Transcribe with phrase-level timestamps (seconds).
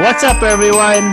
[0.00, 1.12] What's up, everyone?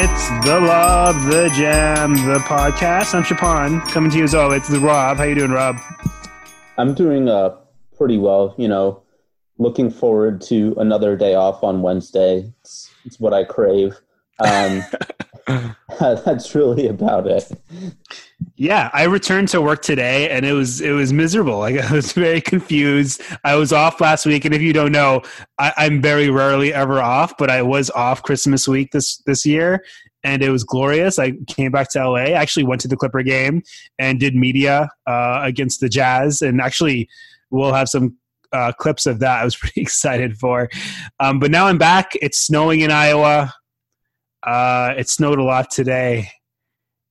[0.00, 3.14] It's the Love, the Jam, the podcast.
[3.14, 4.70] I'm Chapon, coming to you as always.
[4.70, 5.16] It's Rob.
[5.16, 5.76] How you doing, Rob?
[6.78, 7.56] I'm doing uh,
[7.98, 8.54] pretty well.
[8.56, 9.02] You know,
[9.58, 12.52] looking forward to another day off on Wednesday.
[12.60, 14.00] It's, it's what I crave.
[14.38, 14.84] Um,
[16.00, 17.50] that's really about it.
[18.56, 21.58] Yeah, I returned to work today and it was it was miserable.
[21.58, 23.22] Like I was very confused.
[23.44, 25.22] I was off last week, and if you don't know,
[25.58, 29.84] I, I'm very rarely ever off, but I was off Christmas week this this year,
[30.24, 31.18] and it was glorious.
[31.18, 32.34] I came back to LA.
[32.34, 33.62] Actually went to the Clipper game
[33.98, 37.08] and did media uh, against the Jazz, and actually
[37.50, 38.16] we'll have some
[38.52, 39.40] uh, clips of that.
[39.40, 40.68] I was pretty excited for.
[41.18, 42.12] Um, but now I'm back.
[42.20, 43.54] It's snowing in Iowa.
[44.42, 46.28] Uh, it snowed a lot today,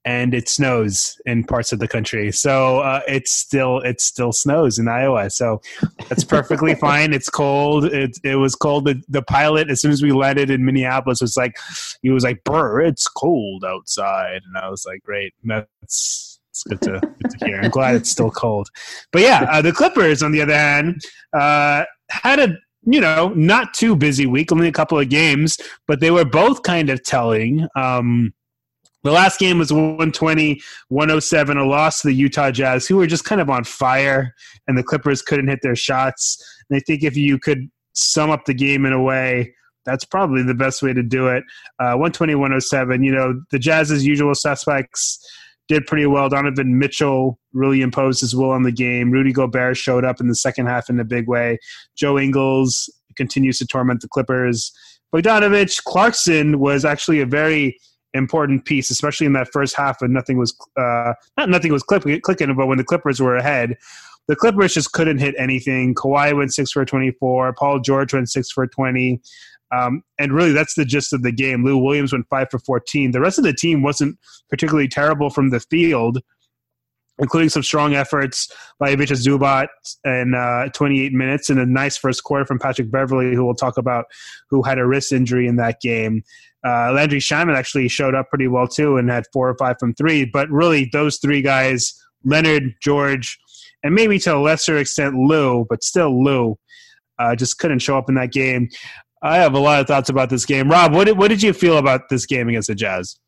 [0.06, 2.32] and it snows in parts of the country.
[2.32, 5.30] So uh, it's still it still snows in Iowa.
[5.30, 5.62] So
[6.08, 7.14] that's perfectly fine.
[7.14, 7.86] It's cold.
[7.86, 8.86] It it was cold.
[8.86, 11.58] The, the pilot as soon as we landed in Minneapolis was like
[12.02, 16.82] he was like, "Brr, it's cold outside," and I was like, "Great, that's." It's good
[16.82, 17.62] to, good to hear.
[17.62, 18.70] I'm glad it's still cold.
[19.14, 21.00] But yeah, uh, the Clippers, on the other hand,
[21.32, 22.58] uh, had a
[22.92, 26.64] you know, not too busy week, only a couple of games, but they were both
[26.64, 27.68] kind of telling.
[27.76, 28.34] Um,
[29.04, 33.26] the last game was 120 107, a loss to the Utah Jazz, who were just
[33.26, 34.34] kind of on fire,
[34.68, 36.44] and the Clippers couldn't hit their shots.
[36.70, 39.54] And I think if you could sum up the game in a way,
[39.86, 41.44] that's probably the best way to do it.
[41.80, 45.26] Uh, 120 107, you know, the Jazz's usual suspects
[45.70, 46.28] did pretty well.
[46.28, 49.12] Donovan Mitchell really imposed his will on the game.
[49.12, 51.60] Rudy Gobert showed up in the second half in a big way.
[51.96, 54.72] Joe Ingles continues to torment the Clippers.
[55.14, 57.80] Bogdanovic Clarkson was actually a very
[58.14, 62.24] important piece, especially in that first half when nothing was uh, not nothing was click-
[62.24, 63.78] clicking, but when the Clippers were ahead,
[64.28, 65.96] the Clippers just couldn't hit anything.
[65.96, 67.54] Kawhi went six for twenty four.
[67.54, 69.22] Paul George went six for twenty.
[69.76, 71.64] Um, and really, that's the gist of the game.
[71.64, 73.12] Lou Williams went five for 14.
[73.12, 74.18] The rest of the team wasn't
[74.50, 76.20] particularly terrible from the field,
[77.20, 79.68] including some strong efforts by Ivica Zubac
[80.04, 83.78] in uh, 28 minutes and a nice first quarter from Patrick Beverley, who we'll talk
[83.78, 84.06] about,
[84.50, 86.24] who had a wrist injury in that game.
[86.66, 89.94] Uh, Landry Shamet actually showed up pretty well too and had four or five from
[89.94, 90.26] three.
[90.26, 91.94] But really, those three guys,
[92.26, 93.40] Leonard, George,
[93.84, 96.58] and maybe to a lesser extent Lou, but still Lou,
[97.18, 98.70] uh, just couldn't show up in that game.
[99.22, 100.70] I have a lot of thoughts about this game.
[100.70, 103.20] Rob, what did, what did you feel about this game against the Jazz?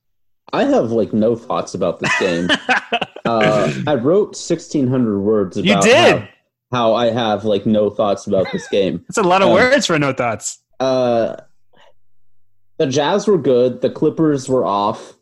[0.53, 2.49] I have like no thoughts about this game.
[3.25, 5.57] uh, I wrote sixteen hundred words.
[5.57, 6.19] About you did.
[6.21, 6.27] How,
[6.71, 9.05] how, I have like no thoughts about this game.
[9.07, 10.61] It's a lot of um, words for no thoughts.
[10.79, 11.37] Uh,
[12.77, 13.81] the Jazz were good.
[13.81, 15.13] The Clippers were off.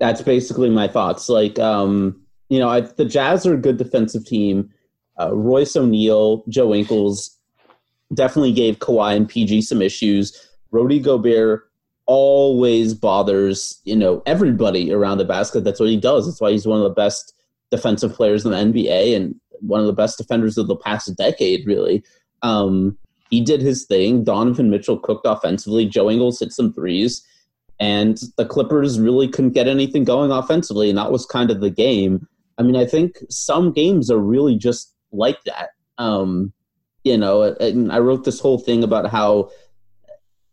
[0.00, 1.28] That's basically my thoughts.
[1.28, 4.70] Like, um, you know, I, the Jazz are a good defensive team.
[5.20, 7.37] Uh, Royce O'Neale, Joe Ingles,
[8.14, 10.48] definitely gave Kawhi and PG some issues.
[10.70, 11.70] Rudy Gobert
[12.06, 15.62] always bothers, you know, everybody around the basket.
[15.62, 16.26] That's what he does.
[16.26, 17.34] That's why he's one of the best
[17.70, 21.66] defensive players in the NBA and one of the best defenders of the past decade,
[21.66, 22.02] really.
[22.42, 22.96] Um,
[23.30, 24.24] he did his thing.
[24.24, 25.86] Donovan Mitchell cooked offensively.
[25.86, 27.22] Joe Ingles hit some threes.
[27.80, 30.88] And the Clippers really couldn't get anything going offensively.
[30.88, 32.26] And that was kind of the game.
[32.56, 35.70] I mean, I think some games are really just like that.
[35.98, 36.52] Um,
[37.08, 39.50] you know, and I wrote this whole thing about how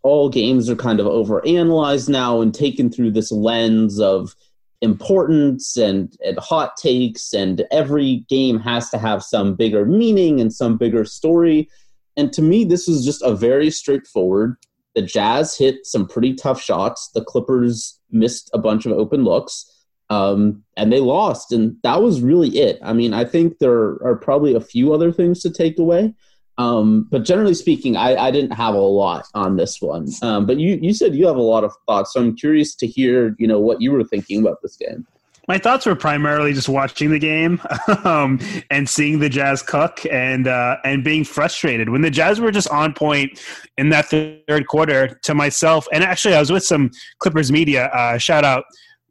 [0.04, 4.36] all games are kind of overanalyzed now and taken through this lens of
[4.82, 10.54] importance and, and hot takes, and every game has to have some bigger meaning and
[10.54, 11.68] some bigger story.
[12.16, 14.56] And to me, this was just a very straightforward.
[14.94, 17.10] The Jazz hit some pretty tough shots.
[17.14, 19.70] The Clippers missed a bunch of open looks.
[20.10, 22.78] Um, and they lost, and that was really it.
[22.84, 26.14] I mean, I think there are probably a few other things to take away,
[26.58, 30.08] um, but generally speaking, I, I, didn't have a lot on this one.
[30.22, 32.88] Um, but you, you said you have a lot of thoughts, so I'm curious to
[32.88, 35.06] hear, you know, what you were thinking about this game.
[35.48, 37.62] My thoughts were primarily just watching the game
[38.04, 38.40] um,
[38.72, 42.70] and seeing the Jazz cook and uh, and being frustrated when the Jazz were just
[42.70, 43.40] on point
[43.78, 45.20] in that third quarter.
[45.24, 47.88] To myself, and actually, I was with some Clippers media.
[47.88, 48.64] Uh, shout out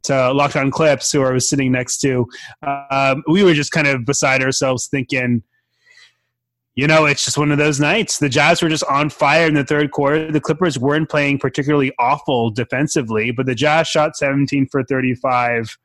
[0.03, 2.27] to Locked On Clips, who I was sitting next to.
[2.91, 5.41] Um, we were just kind of beside ourselves, thinking
[6.75, 8.19] you know, it's just one of those nights.
[8.19, 10.29] The Jazz were just on fire in the third quarter.
[10.29, 15.77] The Clippers weren't playing particularly awful defensively, but the Jazz shot 17 for 35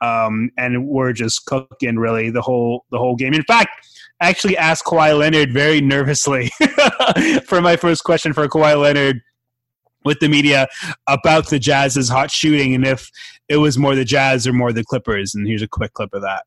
[0.00, 3.34] um, and were just cooking really the whole the whole game.
[3.34, 3.70] In fact,
[4.20, 6.50] I actually asked Kawhi Leonard very nervously
[7.44, 9.20] for my first question for Kawhi Leonard
[10.04, 10.66] with the media
[11.08, 13.08] about the Jazz's hot shooting and if
[13.48, 15.36] it was more the Jazz or more the Clippers.
[15.36, 16.42] And here's a quick clip of that.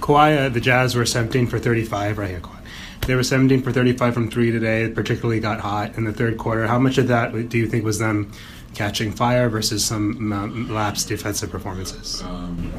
[0.00, 2.40] Kawhi, uh, the Jazz were 17 for 35 right here.
[3.06, 4.88] They were 17 for 35 from three today.
[4.88, 6.66] Particularly got hot in the third quarter.
[6.66, 8.32] How much of that do you think was them
[8.74, 12.22] catching fire versus some um, lapsed defensive performances?
[12.22, 12.72] Um,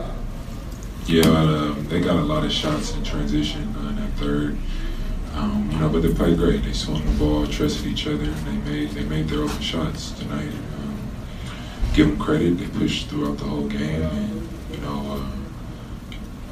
[1.06, 4.58] yeah, they got a lot of shots in transition uh, in that third.
[5.36, 6.64] Um, you know, but they played great.
[6.64, 10.12] They swung the ball, trusted each other, and they made they made their open shots
[10.12, 10.52] tonight.
[10.78, 10.98] Um,
[11.94, 12.58] give them credit.
[12.58, 15.22] They pushed throughout the whole game, and you know.
[15.22, 15.45] Uh,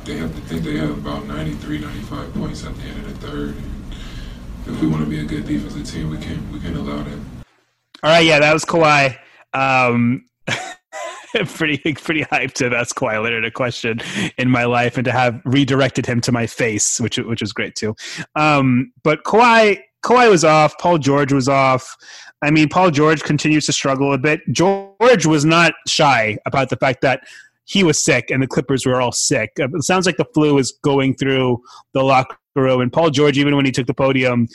[0.05, 3.27] they have to think they have about 93, 95 points at the end of the
[3.27, 3.55] third.
[4.65, 7.03] And if we want to be a good defensive team, we can't we can't allow
[7.03, 7.19] that.
[8.03, 9.17] All right, yeah, that was Kawhi.
[9.53, 10.25] Um,
[11.45, 14.01] pretty pretty hyped to ask Kawhi Leonard a question
[14.38, 17.75] in my life and to have redirected him to my face, which which was great
[17.75, 17.95] too.
[18.35, 20.77] Um, but Kawhi Kawhi was off.
[20.79, 21.95] Paul George was off.
[22.41, 24.41] I mean, Paul George continues to struggle a bit.
[24.51, 27.21] George was not shy about the fact that
[27.65, 29.51] he was sick and the Clippers were all sick.
[29.60, 31.62] Uh, it sounds like the flu is going through
[31.94, 32.81] the locker room.
[32.81, 34.48] And Paul George, even when he took the podium,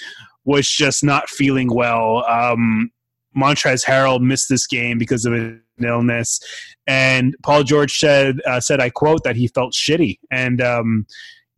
[0.44, 2.24] was just not feeling well.
[2.26, 2.90] Um,
[3.36, 6.40] Montrezl Harrell missed this game because of an illness,
[6.86, 11.06] and Paul George said, uh, "said I quote that he felt shitty." And um,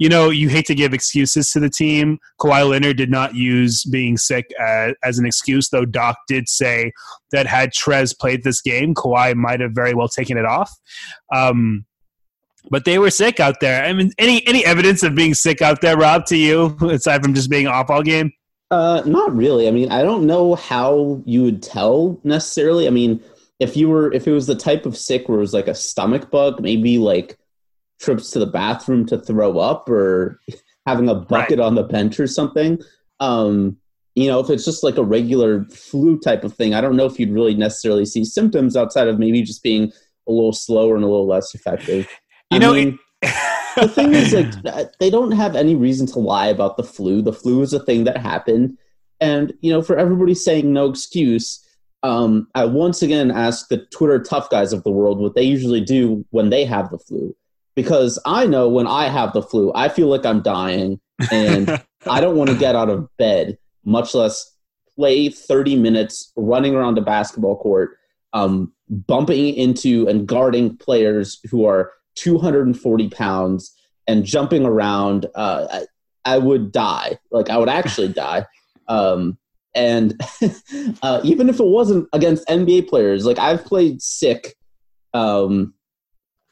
[0.00, 2.18] you know, you hate to give excuses to the team.
[2.40, 6.92] Kawhi Leonard did not use being sick as, as an excuse, though Doc did say
[7.32, 10.72] that had Trez played this game, Kawhi might have very well taken it off.
[11.30, 11.84] Um,
[12.70, 13.84] but they were sick out there.
[13.84, 17.34] I mean, any any evidence of being sick out there, Rob, to you, aside from
[17.34, 18.32] just being off all game?
[18.70, 19.68] Uh, not really.
[19.68, 22.86] I mean, I don't know how you would tell necessarily.
[22.86, 23.22] I mean,
[23.58, 25.74] if you were if it was the type of sick where it was like a
[25.74, 27.36] stomach bug, maybe like
[28.00, 30.40] trips to the bathroom to throw up or
[30.86, 31.66] having a bucket right.
[31.66, 32.80] on the bench or something.
[33.20, 33.76] Um,
[34.14, 37.06] you know, if it's just like a regular flu type of thing, I don't know
[37.06, 39.92] if you'd really necessarily see symptoms outside of maybe just being
[40.28, 42.08] a little slower and a little less effective.
[42.50, 42.98] You I know, mean,
[43.76, 47.22] the thing is, like, they don't have any reason to lie about the flu.
[47.22, 48.76] The flu is a thing that happened,
[49.20, 51.64] and you know, for everybody saying no excuse,
[52.02, 55.80] um, I once again ask the Twitter tough guys of the world what they usually
[55.80, 57.36] do when they have the flu
[57.74, 61.00] because I know when I have the flu, I feel like I'm dying
[61.30, 64.54] and I don't want to get out of bed, much less
[64.96, 67.96] play 30 minutes running around a basketball court,
[68.32, 73.74] um, bumping into and guarding players who are 240 pounds
[74.06, 75.26] and jumping around.
[75.34, 77.18] Uh, I, I, would die.
[77.30, 78.46] Like, I would actually die.
[78.88, 79.38] Um,
[79.74, 80.20] and
[81.02, 84.54] uh, even if it wasn't against NBA players, like I've played sick
[85.14, 85.74] um,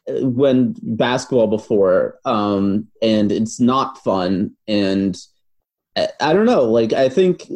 [0.08, 4.52] when basketball before, um, and it's not fun.
[4.66, 5.16] And
[5.96, 6.64] I, I don't know.
[6.64, 7.50] Like I think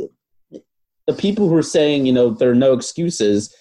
[1.06, 3.54] the people who are saying you know there are no excuses.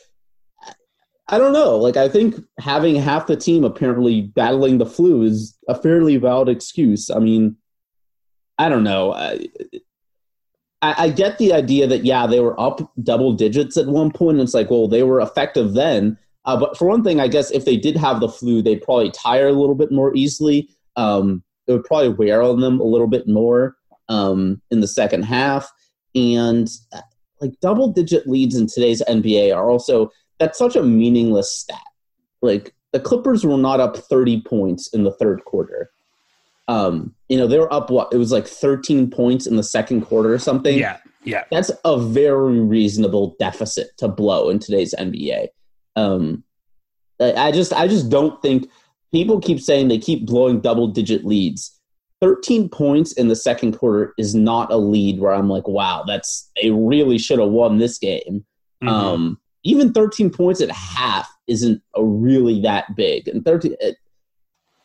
[1.28, 1.78] I don't know.
[1.78, 6.50] Like I think having half the team apparently battling the flu is a fairly valid
[6.50, 7.10] excuse.
[7.10, 7.56] I mean,
[8.58, 9.14] I don't know.
[9.14, 9.48] I,
[10.82, 14.40] I, get the idea that yeah, they were up double digits at one point.
[14.40, 16.18] And it's like, well, they were effective then.
[16.46, 19.12] Uh, but for one thing, I guess if they did have the flu, they'd probably
[19.12, 20.70] tire a little bit more easily.
[20.96, 23.76] Um, it would probably wear on them a little bit more
[24.10, 25.72] um, in the second half.
[26.16, 27.02] And uh,
[27.40, 31.80] like double digit leads in today's NBA are also that's such a meaningless stat.
[32.42, 35.92] Like the Clippers were not up 30 points in the third quarter.
[36.68, 40.02] Um, you know, they were up what it was like 13 points in the second
[40.02, 40.78] quarter or something.
[40.78, 40.98] Yeah.
[41.24, 41.44] Yeah.
[41.52, 45.50] That's a very reasonable deficit to blow in today's NBA.
[45.96, 46.44] Um,
[47.20, 48.70] I just I just don't think
[49.12, 51.78] people keep saying they keep blowing double digit leads.
[52.22, 56.50] 13 points in the second quarter is not a lead where I'm like, wow, that's
[56.62, 58.46] they really should have won this game.
[58.84, 58.88] Mm-hmm.
[58.88, 63.28] Um, even 13 points at half isn't a really that big.
[63.28, 63.98] And 13, it,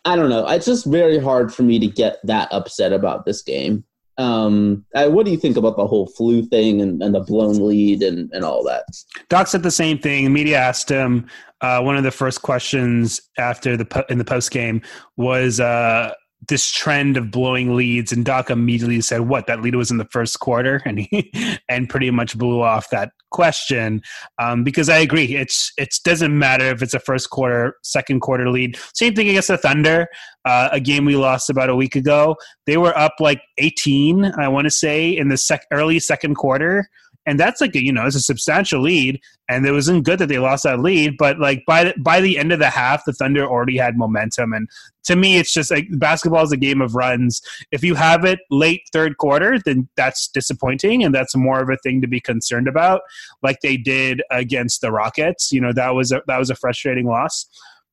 [0.04, 0.46] I don't know.
[0.48, 3.84] It's just very hard for me to get that upset about this game.
[4.18, 7.66] Um, uh, what do you think about the whole flu thing and, and the blown
[7.66, 8.84] lead and, and all that?
[9.28, 10.32] Doc said the same thing.
[10.32, 11.28] Media asked him
[11.60, 14.82] uh, one of the first questions after the in the post game
[15.16, 16.12] was uh,
[16.48, 19.46] this trend of blowing leads, and Doc immediately said, "What?
[19.46, 21.32] That lead was in the first quarter," and he
[21.68, 24.00] and pretty much blew off that question
[24.40, 25.36] um, because I agree.
[25.36, 28.78] It's it doesn't matter if it's a first quarter, second quarter lead.
[28.94, 30.08] Same thing against the Thunder,
[30.44, 32.36] uh, a game we lost about a week ago.
[32.66, 36.88] They were up like 18, I want to say, in the sec- early second quarter
[37.26, 40.28] and that's like a, you know it's a substantial lead and it wasn't good that
[40.28, 43.12] they lost that lead but like by the, by the end of the half the
[43.12, 44.68] thunder already had momentum and
[45.04, 47.42] to me it's just like basketball is a game of runs
[47.72, 51.76] if you have it late third quarter then that's disappointing and that's more of a
[51.78, 53.02] thing to be concerned about
[53.42, 57.06] like they did against the rockets you know that was a, that was a frustrating
[57.06, 57.46] loss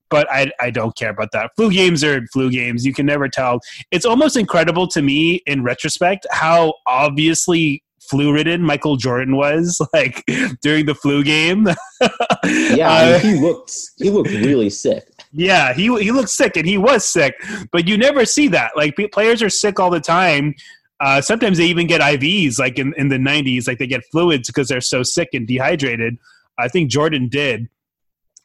[0.10, 1.56] but I, I don't care about that.
[1.56, 2.86] Flu games are flu games.
[2.86, 3.62] You can never tell.
[3.90, 10.24] It's almost incredible to me in retrospect how obviously flu ridden Michael Jordan was like
[10.62, 11.68] during the flu game.
[12.44, 15.08] yeah, uh, he looked he looked really sick.
[15.32, 17.36] Yeah, he he looked sick and he was sick,
[17.72, 18.72] but you never see that.
[18.76, 20.56] Like players are sick all the time.
[21.00, 24.48] Uh, sometimes they even get IVs, like in, in the 90s, like they get fluids
[24.48, 26.18] because they're so sick and dehydrated.
[26.58, 27.68] I think Jordan did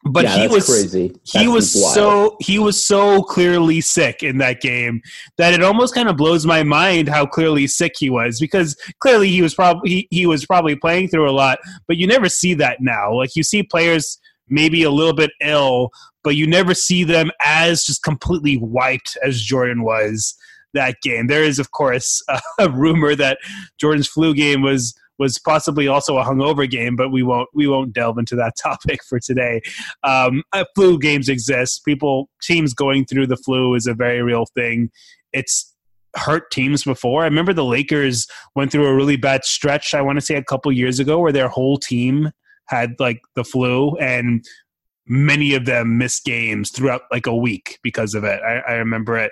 [0.05, 1.13] but yeah, he was crazy.
[1.23, 5.01] He was so he was so clearly sick in that game
[5.37, 9.29] that it almost kind of blows my mind how clearly sick he was because clearly
[9.29, 12.53] he was probably he, he was probably playing through a lot, but you never see
[12.53, 13.13] that now.
[13.13, 15.89] Like you see players maybe a little bit ill,
[16.23, 20.33] but you never see them as just completely wiped as Jordan was
[20.73, 21.27] that game.
[21.27, 22.23] There is of course
[22.59, 23.37] a rumor that
[23.77, 27.93] Jordan's flu game was was possibly also a hungover game, but we won't we won't
[27.93, 29.61] delve into that topic for today.
[30.03, 31.83] Um, uh, flu games exist.
[31.85, 34.89] People teams going through the flu is a very real thing.
[35.33, 35.75] It's
[36.15, 37.21] hurt teams before.
[37.21, 39.93] I remember the Lakers went through a really bad stretch.
[39.93, 42.31] I want to say a couple years ago where their whole team
[42.65, 44.43] had like the flu and
[45.07, 48.39] many of them missed games throughout like a week because of it.
[48.41, 49.31] I, I remember it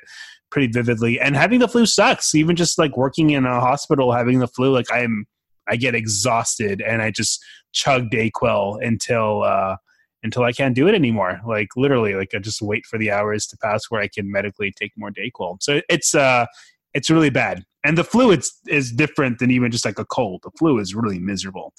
[0.49, 1.19] pretty vividly.
[1.19, 2.33] And having the flu sucks.
[2.35, 5.25] Even just like working in a hospital, having the flu, like I'm
[5.67, 7.43] I get exhausted and I just
[7.73, 9.77] chug Dayquil until uh,
[10.23, 11.39] until I can't do it anymore.
[11.47, 14.71] Like literally, like I just wait for the hours to pass where I can medically
[14.71, 15.57] take more Dayquil.
[15.61, 16.45] So it's uh
[16.93, 17.63] it's really bad.
[17.83, 20.41] And the flu is is different than even just like a cold.
[20.43, 21.73] The flu is really miserable.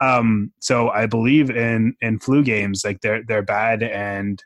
[0.00, 4.42] Um, so I believe in in flu games like they're they're bad and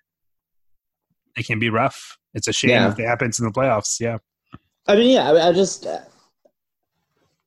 [1.36, 2.18] it can be rough.
[2.34, 2.90] It's a shame yeah.
[2.90, 4.00] if it happens in the playoffs.
[4.00, 4.18] Yeah.
[4.86, 5.30] I mean, yeah.
[5.30, 5.86] I, I just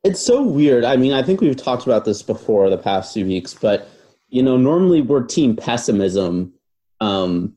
[0.04, 0.84] it's so weird.
[0.84, 3.90] I mean, I think we've talked about this before the past few weeks, but
[4.30, 6.54] you know, normally we're team pessimism.
[7.02, 7.56] Um,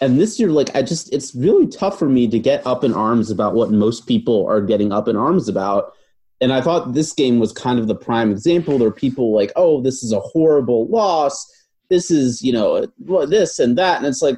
[0.00, 2.94] and this year, like, I just, it's really tough for me to get up in
[2.94, 5.92] arms about what most people are getting up in arms about.
[6.40, 8.78] And I thought this game was kind of the prime example.
[8.78, 11.46] There are people like, oh, this is a horrible loss.
[11.90, 12.86] This is, you know,
[13.26, 13.98] this and that.
[13.98, 14.36] And it's like,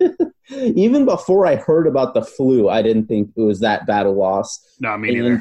[0.50, 4.10] even before I heard about the flu, I didn't think it was that bad a
[4.10, 4.76] loss.
[4.80, 5.40] No, me neither.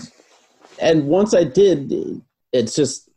[0.80, 3.10] And, once I did, it's just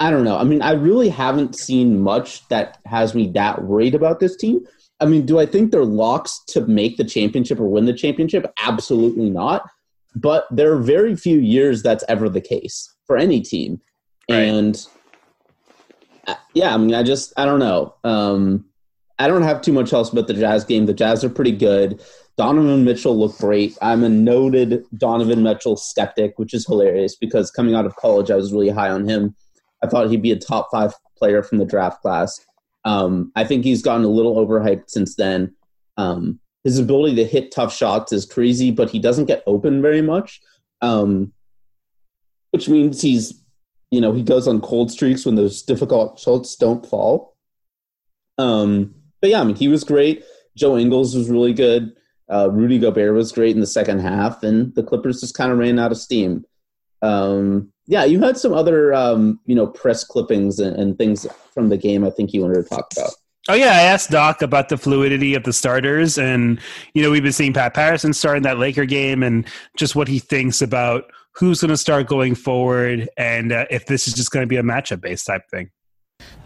[0.00, 0.36] I don't know.
[0.36, 4.64] I mean, I really haven't seen much that has me that worried about this team.
[5.00, 8.46] I mean, do I think they're locks to make the championship or win the championship?
[8.60, 9.68] Absolutely not.
[10.14, 13.80] But there are very few years that's ever the case for any team.
[14.30, 14.40] Right.
[14.40, 14.86] And
[16.26, 17.94] uh, yeah, I mean, I just I don't know.
[18.04, 18.66] Um,
[19.18, 20.86] I don't have too much else about the Jazz game.
[20.86, 22.02] The Jazz are pretty good.
[22.38, 23.76] Donovan Mitchell looked great.
[23.82, 28.36] I'm a noted Donovan Mitchell skeptic, which is hilarious because coming out of college, I
[28.36, 29.34] was really high on him.
[29.82, 32.40] I thought he'd be a top five player from the draft class.
[32.84, 35.52] Um, I think he's gotten a little overhyped since then.
[35.96, 40.00] Um, his ability to hit tough shots is crazy, but he doesn't get open very
[40.00, 40.40] much,
[40.80, 41.32] um,
[42.52, 43.42] which means he's,
[43.90, 47.36] you know, he goes on cold streaks when those difficult shots don't fall.
[48.38, 50.22] Um, but yeah, I mean, he was great.
[50.56, 51.97] Joe Ingles was really good.
[52.30, 55.58] Uh, Rudy Gobert was great in the second half, and the Clippers just kind of
[55.58, 56.44] ran out of steam.
[57.00, 61.68] Um, yeah, you had some other um, you know press clippings and, and, things from
[61.68, 62.04] the game.
[62.04, 63.10] I think you wanted to talk about.
[63.48, 66.60] Oh yeah, I asked Doc about the fluidity of the starters, and
[66.92, 70.08] you know we've been seeing Pat Patterson start in that Laker game, and just what
[70.08, 74.32] he thinks about who's going to start going forward, and uh, if this is just
[74.32, 75.70] going to be a matchup based type thing.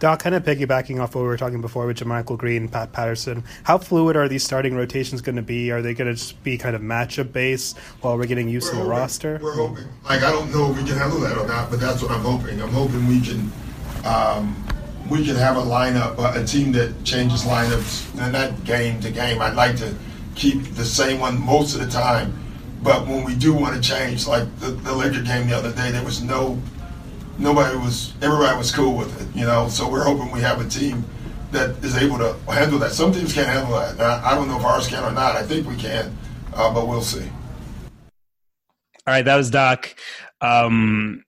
[0.02, 3.44] Doc, kind of piggybacking off what we were talking before with JaMychal Green, Pat Patterson,
[3.62, 5.70] how fluid are these starting rotations going to be?
[5.70, 8.70] Are they going to just be kind of matchup based while we're getting used we're
[8.70, 9.38] to hoping, the roster?
[9.40, 9.84] We're hoping.
[10.02, 12.22] Like, I don't know if we can handle that or not, but that's what I'm
[12.22, 12.60] hoping.
[12.60, 13.52] I'm hoping we can.
[14.04, 14.56] Um,
[15.08, 19.40] we can have a lineup, a team that changes lineups, and not game to game.
[19.40, 19.94] I'd like to
[20.34, 22.36] keep the same one most of the time,
[22.82, 25.92] but when we do want to change, like the, the Laker game the other day,
[25.92, 26.60] there was no
[27.38, 29.68] nobody was, everybody was cool with it, you know.
[29.68, 31.04] So we're hoping we have a team
[31.52, 32.92] that is able to handle that.
[32.92, 33.96] Some teams can't handle that.
[33.96, 35.36] Now, I don't know if ours can or not.
[35.36, 36.16] I think we can,
[36.54, 37.28] uh, but we'll see.
[39.06, 39.94] All right, that was Doc.
[40.40, 41.24] Um,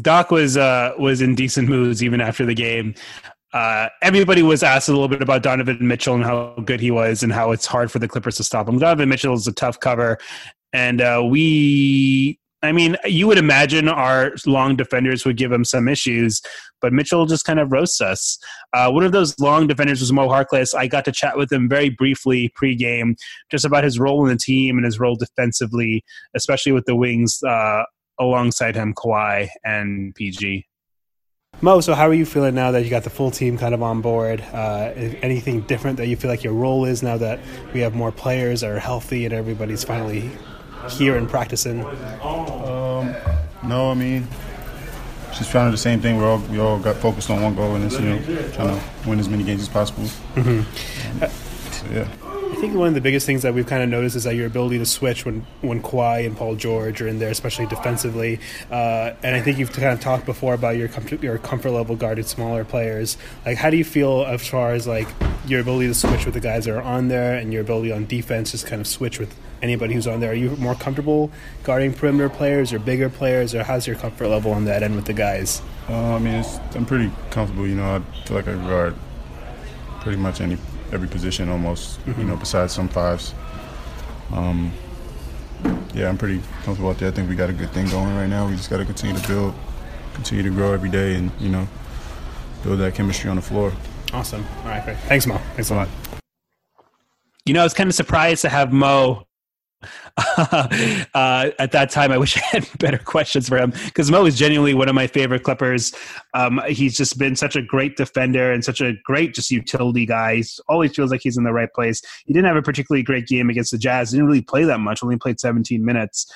[0.00, 2.94] Doc was uh, was in decent moods even after the game.
[3.52, 7.22] Uh, everybody was asked a little bit about Donovan Mitchell and how good he was
[7.22, 8.78] and how it's hard for the Clippers to stop him.
[8.78, 10.18] Donovan Mitchell is a tough cover,
[10.72, 12.38] and uh, we.
[12.66, 16.42] I mean, you would imagine our long defenders would give him some issues,
[16.80, 18.38] but Mitchell just kind of roasts us.
[18.72, 20.74] Uh, one of those long defenders was Mo Harkless.
[20.74, 23.16] I got to chat with him very briefly pregame,
[23.50, 26.04] just about his role in the team and his role defensively,
[26.34, 27.84] especially with the wings uh,
[28.18, 30.66] alongside him, Kawhi and PG.
[31.62, 33.82] Mo, so how are you feeling now that you got the full team kind of
[33.82, 34.42] on board?
[34.52, 34.92] Uh,
[35.22, 37.40] anything different that you feel like your role is now that
[37.72, 40.30] we have more players that are healthy and everybody's finally
[40.90, 41.84] here and practicing?
[41.84, 43.14] Um,
[43.64, 44.28] no, I mean,
[45.32, 46.16] just trying to do the same thing.
[46.18, 48.18] We all we all got focused on one goal, and it's you know
[48.52, 50.04] trying to win as many games as possible.
[50.34, 51.22] Mm-hmm.
[51.22, 51.30] Um,
[51.72, 52.08] so, yeah.
[52.56, 54.46] I think one of the biggest things that we've kind of noticed is that your
[54.46, 58.40] ability to switch when when Kawhi and Paul George are in there, especially defensively.
[58.70, 61.96] Uh, and I think you've kind of talked before about your comfort, your comfort level
[61.96, 63.18] guarding smaller players.
[63.44, 65.08] Like, how do you feel as far as like
[65.46, 68.06] your ability to switch with the guys that are on there, and your ability on
[68.06, 69.34] defense just kind of switch with
[69.66, 70.30] anybody who's on there?
[70.30, 71.30] Are you more comfortable
[71.64, 75.04] guarding perimeter players or bigger players, or how's your comfort level on that end with
[75.04, 75.60] the guys?
[75.88, 76.44] Uh, I mean,
[76.74, 77.66] I'm pretty comfortable.
[77.66, 78.94] You know, I feel like I guard
[80.00, 80.56] pretty much any
[80.92, 81.98] every position almost.
[82.06, 82.20] Mm-hmm.
[82.20, 83.34] You know, besides some fives.
[84.32, 84.72] Um,
[85.94, 87.08] yeah, I'm pretty comfortable out there.
[87.08, 88.48] I think we got a good thing going right now.
[88.48, 89.54] We just got to continue to build,
[90.14, 91.66] continue to grow every day, and you know,
[92.62, 93.72] build that chemistry on the floor.
[94.12, 94.44] Awesome.
[94.62, 94.98] All right, great.
[94.98, 95.38] Thanks, Mo.
[95.54, 95.88] Thanks a lot.
[97.44, 99.25] You know, I was kind of surprised to have Mo
[100.36, 104.38] uh, at that time, I wish I had better questions for him because Mo is
[104.38, 105.92] genuinely one of my favorite Clippers.
[106.34, 110.36] Um, he's just been such a great defender and such a great just utility guy.
[110.36, 112.00] He always feels like he's in the right place.
[112.26, 114.10] He didn't have a particularly great game against the Jazz.
[114.10, 115.02] He didn't really play that much.
[115.02, 116.26] Only played 17 minutes.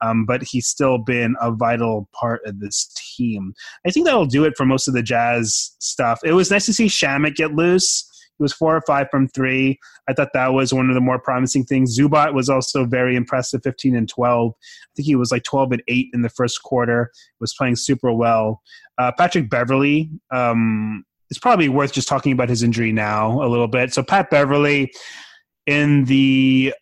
[0.00, 3.52] Um, but he's still been a vital part of this team.
[3.84, 6.20] I think that'll do it for most of the Jazz stuff.
[6.24, 8.07] It was nice to see Shamet get loose.
[8.38, 9.78] He was four or five from three.
[10.08, 11.98] I thought that was one of the more promising things.
[11.98, 14.52] Zubac was also very impressive, 15 and 12.
[14.52, 14.62] I
[14.96, 18.62] think he was like 12 and 8 in the first quarter, was playing super well.
[18.96, 23.68] Uh, Patrick Beverley, um, it's probably worth just talking about his injury now a little
[23.68, 23.92] bit.
[23.92, 24.92] So, Pat Beverley,
[25.66, 26.72] in the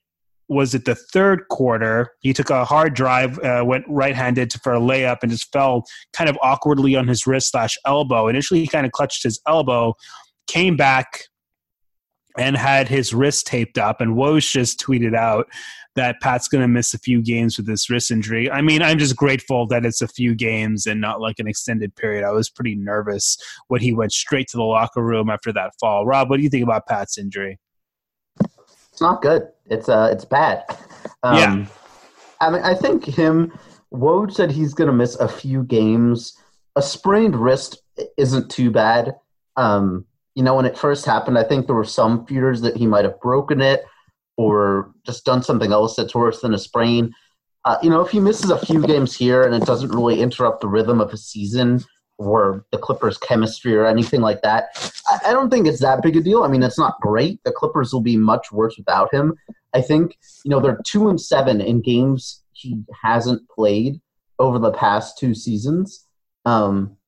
[0.48, 2.12] was it the third quarter?
[2.20, 6.30] He took a hard drive, uh, went right-handed for a layup, and just fell kind
[6.30, 8.28] of awkwardly on his wrist slash elbow.
[8.28, 9.94] Initially, he kind of clutched his elbow,
[10.46, 11.22] came back,
[12.38, 14.00] and had his wrist taped up.
[14.00, 15.48] And Woj just tweeted out
[15.96, 18.50] that Pat's going to miss a few games with this wrist injury.
[18.50, 21.96] I mean, I'm just grateful that it's a few games and not like an extended
[21.96, 22.24] period.
[22.24, 26.06] I was pretty nervous when he went straight to the locker room after that fall.
[26.06, 27.58] Rob, what do you think about Pat's injury?
[28.92, 29.48] It's not good.
[29.66, 30.64] It's uh, it's bad.
[31.22, 31.66] Um, yeah.
[32.40, 33.52] I mean, I think him.
[33.92, 36.36] Woj said he's going to miss a few games.
[36.76, 37.82] A sprained wrist
[38.16, 39.14] isn't too bad.
[39.56, 40.04] Um,
[40.36, 43.06] you know, when it first happened, I think there were some fears that he might
[43.06, 43.84] have broken it
[44.36, 47.12] or just done something else that's worse than a sprain.
[47.64, 50.60] Uh, you know, if he misses a few games here and it doesn't really interrupt
[50.60, 51.82] the rhythm of a season
[52.18, 54.66] or the Clippers' chemistry or anything like that,
[55.08, 56.42] I, I don't think it's that big a deal.
[56.42, 57.42] I mean, it's not great.
[57.44, 59.34] The Clippers will be much worse without him.
[59.72, 64.02] I think, you know, they're two and seven in games he hasn't played
[64.38, 66.06] over the past two seasons.
[66.44, 66.98] Um,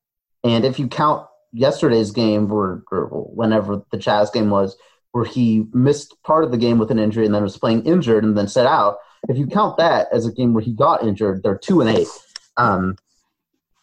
[0.45, 4.77] and if you count yesterday's game, where, or whenever the Jazz game was,
[5.13, 8.25] where he missed part of the game with an injury and then was playing injured
[8.25, 8.99] and then set out.
[9.29, 12.09] If you count that as a game where he got injured, they're two and eight,
[12.57, 12.97] um,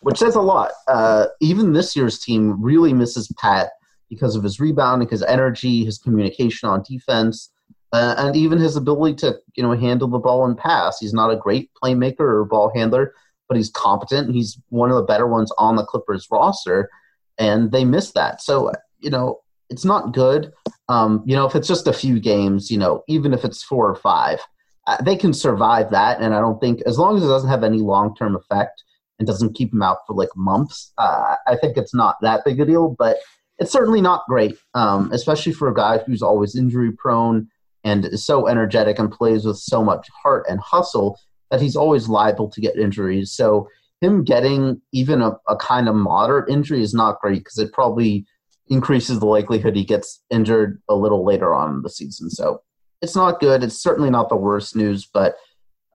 [0.01, 0.71] which says a lot.
[0.87, 3.71] Uh, even this year's team really misses Pat
[4.09, 7.51] because of his rebounding, his energy, his communication on defense,
[7.91, 10.99] uh, and even his ability to you know handle the ball and pass.
[10.99, 13.13] He's not a great playmaker or ball handler,
[13.47, 14.33] but he's competent.
[14.33, 16.89] He's one of the better ones on the Clippers roster
[17.37, 18.41] and they missed that.
[18.41, 20.51] So you know, it's not good.
[20.89, 23.89] Um, you know, if it's just a few games, you know, even if it's four
[23.89, 24.39] or five,
[24.87, 26.21] uh, they can survive that.
[26.21, 28.83] And I don't think, as long as it doesn't have any long term effect
[29.17, 32.59] and doesn't keep them out for like months, uh, I think it's not that big
[32.59, 32.95] a deal.
[32.97, 33.17] But
[33.57, 37.47] it's certainly not great, um, especially for a guy who's always injury prone
[37.83, 41.19] and is so energetic and plays with so much heart and hustle
[41.51, 43.31] that he's always liable to get injuries.
[43.31, 43.69] So
[44.05, 48.25] him getting even a, a kind of moderate injury is not great because it probably
[48.67, 52.29] increases the likelihood he gets injured a little later on in the season.
[52.29, 52.61] So
[53.01, 53.63] it's not good.
[53.63, 55.35] It's certainly not the worst news, but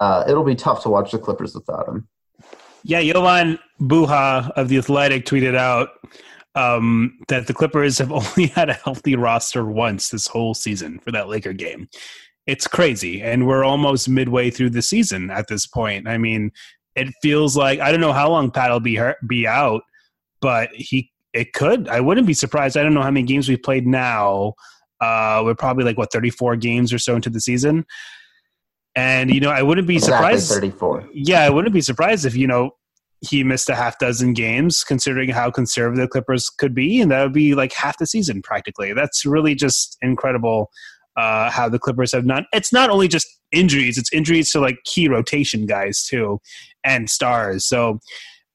[0.00, 2.08] uh, it'll be tough to watch the Clippers without him.
[2.82, 5.90] Yeah, Jovan Buha of The Athletic tweeted out
[6.54, 11.12] um, that the Clippers have only had a healthy roster once this whole season for
[11.12, 11.88] that Laker game.
[12.46, 13.22] It's crazy.
[13.22, 16.08] And we're almost midway through the season at this point.
[16.08, 16.50] I mean,
[16.96, 19.82] it feels like I don't know how long Pat will be hurt, be out,
[20.40, 21.88] but he it could.
[21.88, 22.76] I wouldn't be surprised.
[22.76, 24.54] I don't know how many games we've played now.
[25.00, 27.86] Uh, we're probably like what 34 games or so into the season.
[28.96, 30.50] And you know, I wouldn't be Exactly surprised.
[30.50, 31.08] 34.
[31.14, 32.72] Yeah, I wouldn't be surprised if you know
[33.20, 37.22] he missed a half dozen games, considering how conservative the Clippers could be, and that
[37.22, 38.92] would be like half the season practically.
[38.92, 40.70] That's really just incredible
[41.20, 42.44] uh, how the Clippers have not.
[42.52, 46.40] It's not only just injuries; it's injuries to like key rotation guys too,
[46.84, 47.66] and stars.
[47.66, 48.00] So.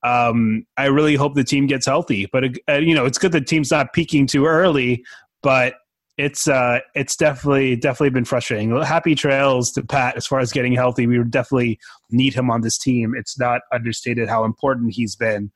[0.03, 3.41] Um, I really hope the team gets healthy, but uh, you know it's good the
[3.41, 5.03] team's not peaking too early.
[5.41, 5.73] But
[6.17, 8.79] it's uh, it's definitely definitely been frustrating.
[8.83, 11.07] Happy trails to Pat as far as getting healthy.
[11.07, 11.79] We definitely
[12.11, 13.13] need him on this team.
[13.17, 15.51] It's not understated how important he's been,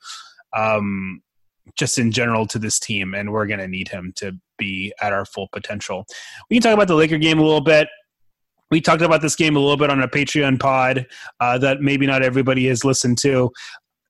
[0.58, 1.22] um,
[1.76, 5.14] just in general to this team, and we're going to need him to be at
[5.14, 6.06] our full potential.
[6.50, 7.88] We can talk about the Laker game a little bit.
[8.72, 11.08] We talked about this game a little bit on a Patreon pod
[11.40, 13.52] uh, that maybe not everybody has listened to.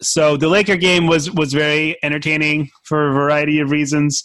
[0.02, 4.24] So the Laker game was was very entertaining for a variety of reasons.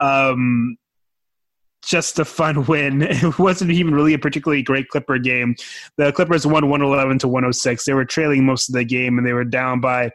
[0.00, 0.76] Um,
[1.86, 3.02] just a fun win.
[3.08, 5.54] It wasn't even really a particularly great Clipper game.
[5.96, 7.84] The Clippers won 111 to 106.
[7.84, 10.10] They were trailing most of the game and they were down by,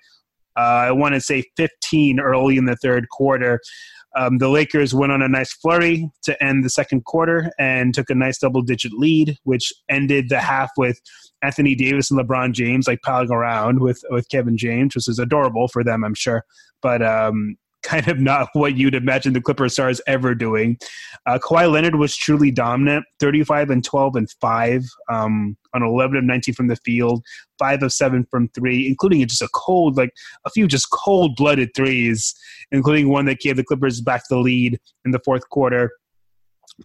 [0.55, 3.59] I want to say, 15 early in the third quarter.
[4.17, 8.09] Um, the Lakers went on a nice flurry to end the second quarter and took
[8.09, 10.99] a nice double digit lead, which ended the half with
[11.41, 15.69] Anthony Davis and LeBron James like piling around with, with Kevin James, which is adorable
[15.69, 16.43] for them, I'm sure.
[16.81, 20.77] But um, kind of not what you'd imagine the Clipper stars ever doing.
[21.25, 26.23] Uh, Kawhi Leonard was truly dominant, 35 and 12 and 5 um, on 11 of
[26.23, 27.23] 19 from the field,
[27.59, 30.11] 5 of 7 from 3, including just a cold, like
[30.45, 32.35] a few just cold blooded threes,
[32.71, 35.91] including one that gave the Clippers back the lead in the fourth quarter.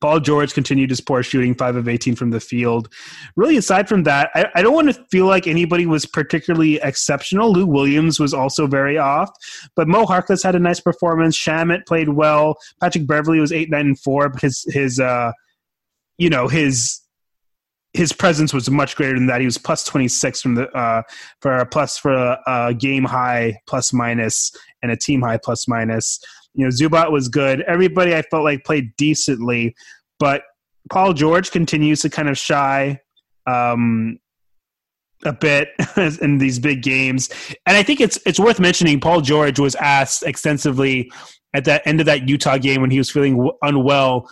[0.01, 2.93] Paul George continued his poor shooting, 5 of 18 from the field.
[3.35, 7.53] Really, aside from that, I, I don't want to feel like anybody was particularly exceptional.
[7.53, 9.31] Lou Williams was also very off,
[9.75, 11.37] but Mo Harkless had a nice performance.
[11.37, 12.57] Shamet played well.
[12.81, 15.33] Patrick Beverley was 8, 9, and 4, but his, his uh,
[16.19, 17.01] you know, his
[17.97, 19.41] his presence was much greater than that.
[19.41, 21.03] He was plus 26 from the uh,
[21.41, 25.67] for a plus for a, a game high plus minus and a team high plus
[25.67, 26.21] minus.
[26.57, 27.61] You know, Zubac was good.
[27.63, 29.75] Everybody I felt like played decently,
[30.19, 30.43] but
[30.91, 33.01] Paul George continues to kind of shy
[33.47, 34.19] um,
[35.25, 35.69] a bit
[36.21, 37.29] in these big games.
[37.67, 39.01] And I think it's it's worth mentioning.
[39.01, 41.11] Paul George was asked extensively
[41.55, 44.29] at that end of that Utah game when he was feeling unwell.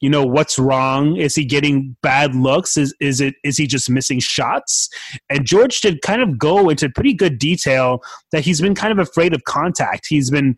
[0.00, 1.16] You know what's wrong?
[1.16, 2.76] Is he getting bad looks?
[2.76, 4.88] Is is it is he just missing shots?
[5.28, 8.98] And George did kind of go into pretty good detail that he's been kind of
[8.98, 10.06] afraid of contact.
[10.08, 10.56] He's been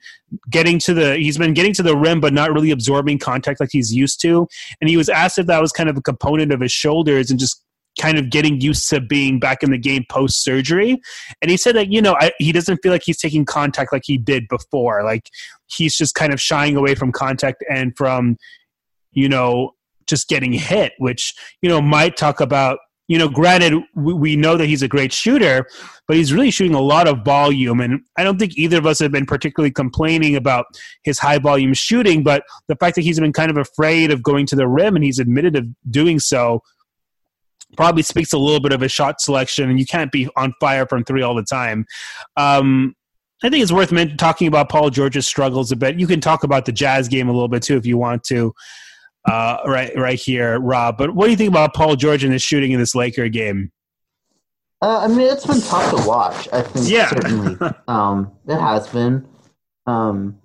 [0.51, 3.71] getting to the he's been getting to the rim but not really absorbing contact like
[3.73, 4.47] he's used to.
[4.81, 7.41] And he was asked if that was kind of a component of his shoulders and
[7.41, 7.65] just
[8.01, 11.01] kind of getting used to being back in the game post surgery.
[11.43, 14.03] And he said that, you know, I, he doesn't feel like he's taking contact like
[14.05, 15.03] he did before.
[15.03, 15.29] Like
[15.67, 18.37] he's just kind of shying away from contact and from,
[19.13, 19.73] you know,
[20.07, 24.67] just getting hit, which, you know, might talk about, you know, granted, we, know that
[24.67, 25.67] he's a great shooter,
[26.07, 27.81] but he's really shooting a lot of volume.
[27.81, 30.67] And I don't think either of us have been particularly complaining about
[31.03, 34.47] his high volume shooting, but the fact that he's been kind of afraid of going
[34.47, 36.63] to the rim and he's admitted of doing so
[37.77, 40.87] probably speaks a little bit of his shot selection, and you can't be on fire
[40.87, 41.87] from three all the time.
[42.37, 42.95] Um,
[43.43, 45.99] I think it's worth talking about Paul George's struggles a bit.
[45.99, 48.55] You can talk about the Jazz game a little bit too if you want to,
[49.29, 50.97] uh, right right here, Rob.
[50.99, 53.71] But what do you think about Paul George and his shooting in this Laker game?
[54.83, 56.49] Uh, I mean, it's been tough to watch.
[56.53, 57.11] I think Yeah.
[57.11, 57.57] certainly
[57.89, 59.29] um, it has been.
[59.87, 60.39] Um,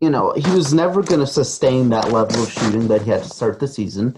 [0.00, 3.22] you know, he was never going to sustain that level of shooting that he had
[3.22, 4.16] to start the season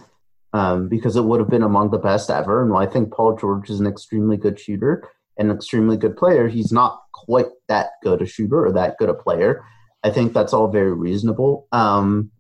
[0.53, 2.63] um, because it would have been among the best ever.
[2.63, 6.17] And while I think Paul George is an extremely good shooter and an extremely good
[6.17, 9.65] player, he's not quite that good a shooter or that good a player.
[10.03, 11.67] I think that's all very reasonable.
[11.73, 12.31] Um,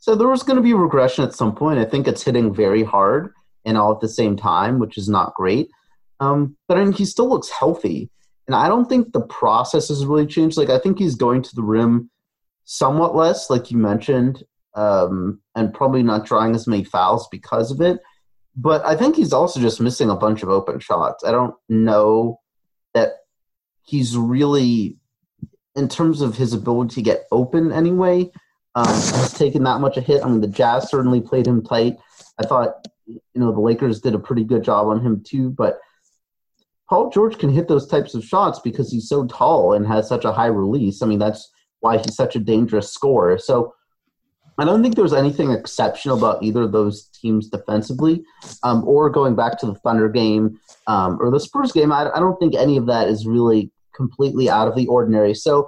[0.00, 1.78] so there was going to be regression at some point.
[1.78, 3.34] I think it's hitting very hard
[3.66, 5.70] and all at the same time, which is not great.
[6.20, 8.10] Um, but I mean, he still looks healthy,
[8.46, 10.56] and I don't think the process has really changed.
[10.56, 12.10] Like I think he's going to the rim
[12.64, 14.42] somewhat less, like you mentioned,
[14.74, 18.00] um, and probably not drawing as many fouls because of it.
[18.56, 21.24] But I think he's also just missing a bunch of open shots.
[21.24, 22.40] I don't know
[22.94, 23.12] that
[23.82, 24.96] he's really,
[25.76, 28.30] in terms of his ability to get open anyway,
[28.74, 30.24] um, has taken that much a hit.
[30.24, 31.98] I mean, the Jazz certainly played him tight.
[32.38, 35.80] I thought, you know, the Lakers did a pretty good job on him too, but
[36.88, 40.24] Paul George can hit those types of shots because he's so tall and has such
[40.24, 41.02] a high release.
[41.02, 43.38] I mean, that's why he's such a dangerous scorer.
[43.38, 43.74] So
[44.58, 48.22] I don't think there was anything exceptional about either of those teams defensively,
[48.62, 51.92] um, or going back to the Thunder game um, or the Spurs game.
[51.92, 55.34] I, I, don't think any of that is really completely out of the ordinary.
[55.34, 55.66] So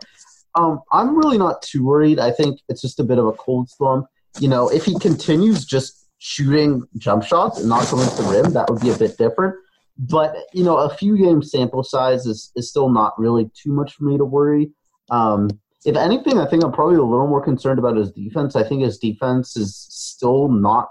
[0.54, 2.18] um, I'm really not too worried.
[2.18, 4.06] I think it's just a bit of a cold slump.
[4.38, 8.52] You know, if he continues just shooting jump shots and not going to the rim,
[8.52, 9.56] that would be a bit different.
[9.98, 13.94] But you know, a few game sample size is, is still not really too much
[13.94, 14.70] for me to worry.
[15.10, 15.50] Um,
[15.84, 18.54] if anything, I think I'm probably a little more concerned about his defense.
[18.56, 20.88] I think his defense is still not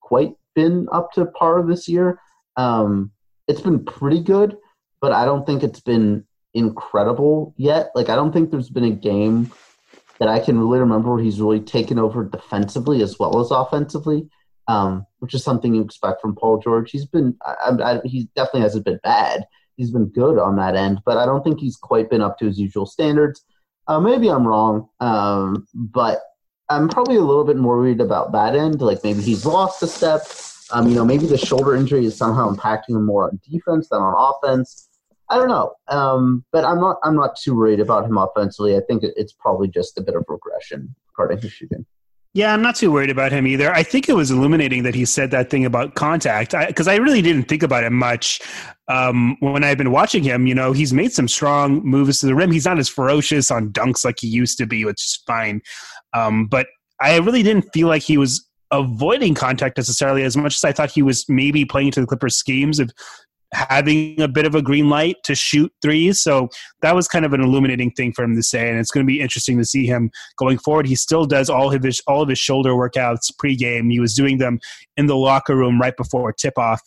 [0.00, 2.20] quite been up to par this year.
[2.56, 3.10] Um,
[3.46, 4.56] it's been pretty good,
[5.00, 7.90] but I don't think it's been incredible yet.
[7.94, 9.52] Like I don't think there's been a game
[10.18, 14.28] that I can really remember where he's really taken over defensively as well as offensively,
[14.66, 16.90] um, which is something you expect from Paul George.
[16.90, 19.46] He's been, I, I, he definitely hasn't been bad.
[19.76, 22.46] He's been good on that end, but I don't think he's quite been up to
[22.46, 23.44] his usual standards.
[23.86, 26.20] Uh, maybe I'm wrong, um, but
[26.68, 28.82] I'm probably a little bit more worried about that end.
[28.82, 30.22] Like maybe he's lost a step.
[30.70, 34.02] Um, you know, maybe the shoulder injury is somehow impacting him more on defense than
[34.02, 34.87] on offense.
[35.30, 36.96] I don't know, um, but I'm not.
[37.02, 38.76] I'm not too worried about him offensively.
[38.76, 41.84] I think it's probably just a bit of regression regarding his shooting.
[42.34, 43.72] Yeah, I'm not too worried about him either.
[43.72, 46.96] I think it was illuminating that he said that thing about contact because I, I,
[46.96, 48.40] really didn't think about it much
[48.86, 50.46] um, when I've been watching him.
[50.46, 52.52] You know, he's made some strong moves to the rim.
[52.52, 55.62] He's not as ferocious on dunks like he used to be, which is fine.
[56.12, 56.68] Um, but
[57.00, 60.90] I really didn't feel like he was avoiding contact necessarily as much as I thought
[60.90, 62.90] he was maybe playing to the Clippers' schemes of
[63.52, 66.20] having a bit of a green light to shoot threes.
[66.20, 66.48] So
[66.82, 69.10] that was kind of an illuminating thing for him to say, and it's going to
[69.10, 70.86] be interesting to see him going forward.
[70.86, 73.90] He still does all of his all of his shoulder workouts pregame.
[73.90, 74.60] He was doing them
[74.96, 76.82] in the locker room right before tip off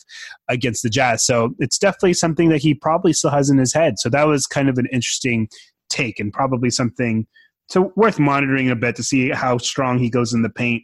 [0.50, 1.26] against the Jazz.
[1.26, 3.97] So it's definitely something that he probably still has in his head.
[3.97, 5.50] So that was kind of an interesting
[5.89, 7.26] take, and probably something
[7.69, 10.84] so worth monitoring a bit to see how strong he goes in the paint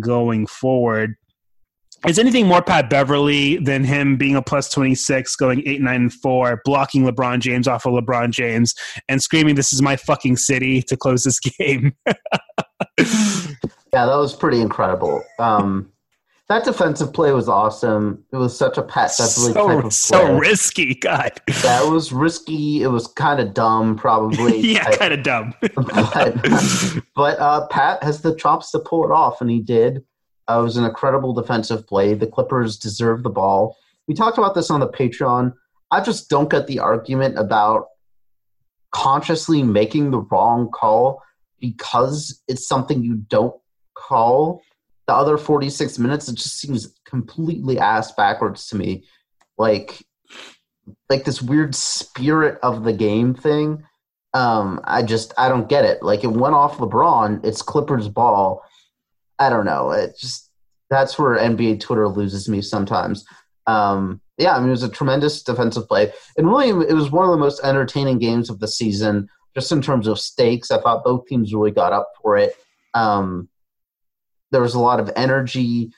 [0.00, 1.16] going forward
[2.06, 6.12] is anything more Pat Beverley than him being a plus 26, going 8, 9, and
[6.12, 8.74] 4, blocking LeBron James off of LeBron James,
[9.08, 11.94] and screaming, This is my fucking city to close this game?
[12.06, 15.22] yeah, that was pretty incredible.
[15.38, 15.90] Um,
[16.48, 18.22] that defensive play was awesome.
[18.30, 19.90] It was such a Pat Beverley so, type of play.
[19.90, 21.32] So risky, God.
[21.62, 22.82] That was risky.
[22.82, 24.60] It was kind of dumb, probably.
[24.60, 25.54] yeah, kind of dumb.
[25.60, 30.04] but but uh, Pat has the chops to pull it off, and he did.
[30.48, 32.14] Uh, it was an incredible defensive play.
[32.14, 33.76] The Clippers deserve the ball.
[34.06, 35.54] We talked about this on the Patreon.
[35.90, 37.86] I just don't get the argument about
[38.90, 41.22] consciously making the wrong call
[41.60, 43.54] because it's something you don't
[43.94, 44.62] call
[45.06, 49.04] the other 46 minutes it just seems completely ass backwards to me
[49.58, 50.04] like
[51.08, 53.82] like this weird spirit of the game thing
[54.32, 58.62] um i just i don't get it like it went off lebron it's clippers ball
[59.38, 59.90] I don't know.
[59.90, 60.50] It just
[60.90, 63.24] that's where NBA Twitter loses me sometimes.
[63.66, 67.24] Um, yeah, I mean, it was a tremendous defensive play, and really, it was one
[67.24, 70.70] of the most entertaining games of the season, just in terms of stakes.
[70.70, 72.54] I thought both teams really got up for it.
[72.94, 73.48] Um,
[74.50, 75.92] there was a lot of energy.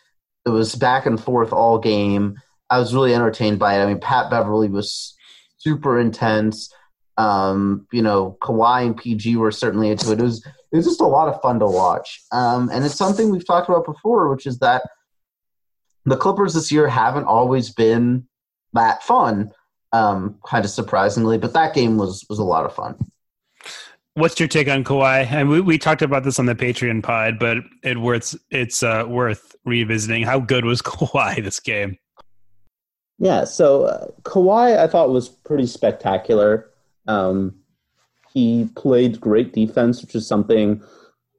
[0.45, 2.37] It was back and forth all game.
[2.71, 3.83] I was really entertained by it.
[3.83, 5.15] I mean, Pat Beverley was
[5.59, 6.73] super intense.
[7.17, 10.21] Um, you know, Kawhi and PG were certainly into it.
[10.21, 10.47] It was
[10.77, 12.23] it was just a lot of fun to watch.
[12.33, 14.83] Um, and it's something we've talked about before, which is that
[16.05, 18.29] the Clippers this year haven't always been
[18.75, 19.53] that fun,
[19.93, 21.39] um, kind of surprisingly.
[21.39, 22.95] But that game was was a lot of fun.
[24.13, 25.27] What's your take on Kawhi?
[25.31, 29.05] And we, we talked about this on the Patreon pod, but it worth it's uh,
[29.09, 30.25] worth revisiting.
[30.25, 31.97] How good was Kawhi this game?
[33.19, 36.69] Yeah, so uh, Kawhi I thought was pretty spectacular.
[37.09, 37.55] Um,
[38.37, 40.83] he played great defense, which is something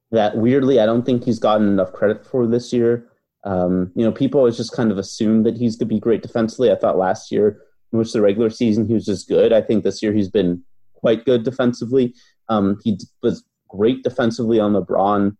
[0.09, 3.07] that weirdly I don't think he's gotten enough credit for this year.
[3.43, 6.23] Um, you know, people always just kind of assume that he's going to be great
[6.23, 6.71] defensively.
[6.71, 7.61] I thought last year,
[7.93, 9.53] in which the regular season he was just good.
[9.53, 10.63] I think this year he's been
[10.95, 12.15] quite good defensively.
[12.49, 15.37] Um, he was great defensively on LeBron.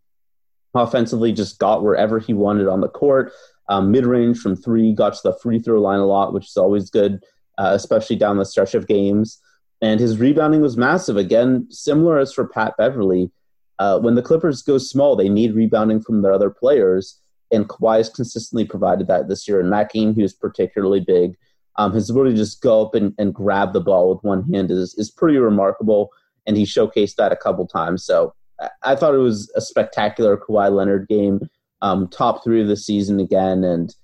[0.74, 3.32] Offensively, just got wherever he wanted on the court.
[3.68, 6.56] Um, Mid range from three, got to the free throw line a lot, which is
[6.56, 7.24] always good,
[7.58, 9.40] uh, especially down the stretch of games
[9.80, 11.16] and his rebounding was massive.
[11.16, 13.30] Again, similar as for Pat Beverley.
[13.78, 17.20] Uh, when the Clippers go small, they need rebounding from their other players,
[17.52, 19.60] and Kawhi has consistently provided that this year.
[19.60, 21.36] In that game, he was particularly big.
[21.76, 24.70] Um, his ability to just go up and, and grab the ball with one hand
[24.72, 26.10] is is pretty remarkable,
[26.46, 28.04] and he showcased that a couple times.
[28.04, 31.48] So I, I thought it was a spectacular Kawhi Leonard game,
[31.80, 33.94] um, top three of the season again, and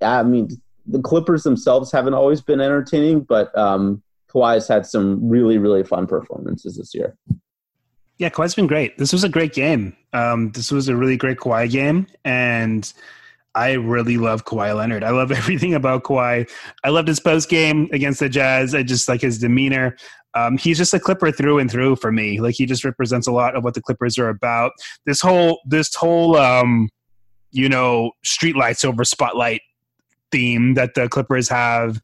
[0.00, 0.48] I mean
[0.86, 6.06] the Clippers themselves haven't always been entertaining, but um, Kawhi's had some really, really fun
[6.06, 7.16] performances this year.
[8.18, 8.98] Yeah, Kawhi's been great.
[8.98, 9.96] This was a great game.
[10.12, 12.90] Um, this was a really great Kawhi game, and
[13.54, 15.04] I really love Kawhi Leonard.
[15.04, 16.48] I love everything about Kawhi.
[16.84, 18.74] I loved his post game against the Jazz.
[18.74, 19.96] I just like his demeanor.
[20.34, 22.40] Um, he's just a Clipper through and through for me.
[22.40, 24.72] Like he just represents a lot of what the Clippers are about.
[25.04, 26.88] This whole this whole um,
[27.50, 29.60] you know streetlights over spotlight
[30.30, 32.00] theme that the Clippers have.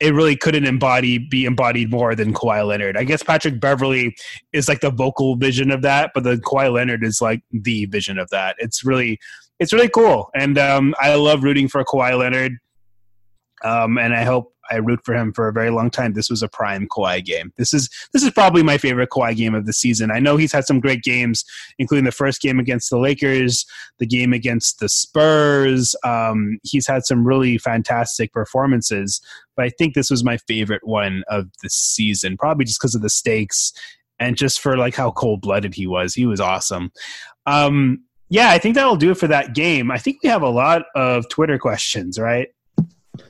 [0.00, 2.96] It really couldn't embody be embodied more than Kawhi Leonard.
[2.96, 4.16] I guess Patrick Beverley
[4.52, 8.18] is like the vocal vision of that, but the Kawhi Leonard is like the vision
[8.18, 8.56] of that.
[8.58, 9.18] It's really
[9.58, 12.52] it's really cool, and um, I love rooting for Kawhi Leonard.
[13.62, 16.12] Um, and I hope I root for him for a very long time.
[16.12, 17.52] This was a prime Kawhi game.
[17.56, 20.10] This is this is probably my favorite Kawhi game of the season.
[20.10, 21.44] I know he's had some great games,
[21.78, 23.66] including the first game against the Lakers,
[23.98, 25.94] the game against the Spurs.
[26.04, 29.20] Um, he's had some really fantastic performances,
[29.56, 33.02] but I think this was my favorite one of the season, probably just because of
[33.02, 33.72] the stakes
[34.20, 36.14] and just for like how cold blooded he was.
[36.14, 36.92] He was awesome.
[37.46, 39.90] Um, yeah, I think that'll do it for that game.
[39.90, 42.48] I think we have a lot of Twitter questions, right?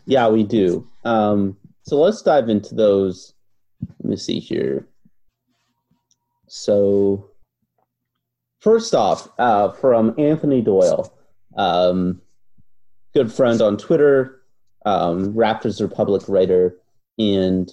[0.06, 0.86] Yeah, we do.
[1.04, 3.34] Um, so let's dive into those.
[4.00, 4.86] Let me see here.
[6.48, 7.30] So,
[8.60, 11.12] first off, uh, from Anthony Doyle,
[11.56, 12.20] um,
[13.14, 14.42] good friend on Twitter,
[14.84, 16.76] um, Raptors Republic writer,
[17.18, 17.72] and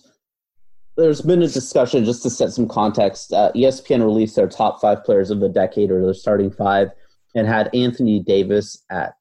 [0.95, 3.31] there's been a discussion just to set some context.
[3.31, 6.89] Uh, ESPN released their top five players of the decade or their starting five,
[7.35, 9.13] and had Anthony Davis at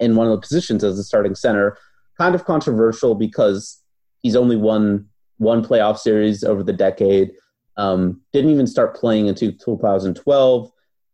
[0.00, 1.78] in one of the positions as the starting center.
[2.18, 3.82] Kind of controversial because
[4.22, 7.32] he's only won one playoff series over the decade.
[7.76, 10.70] Um, didn't even start playing until 2012.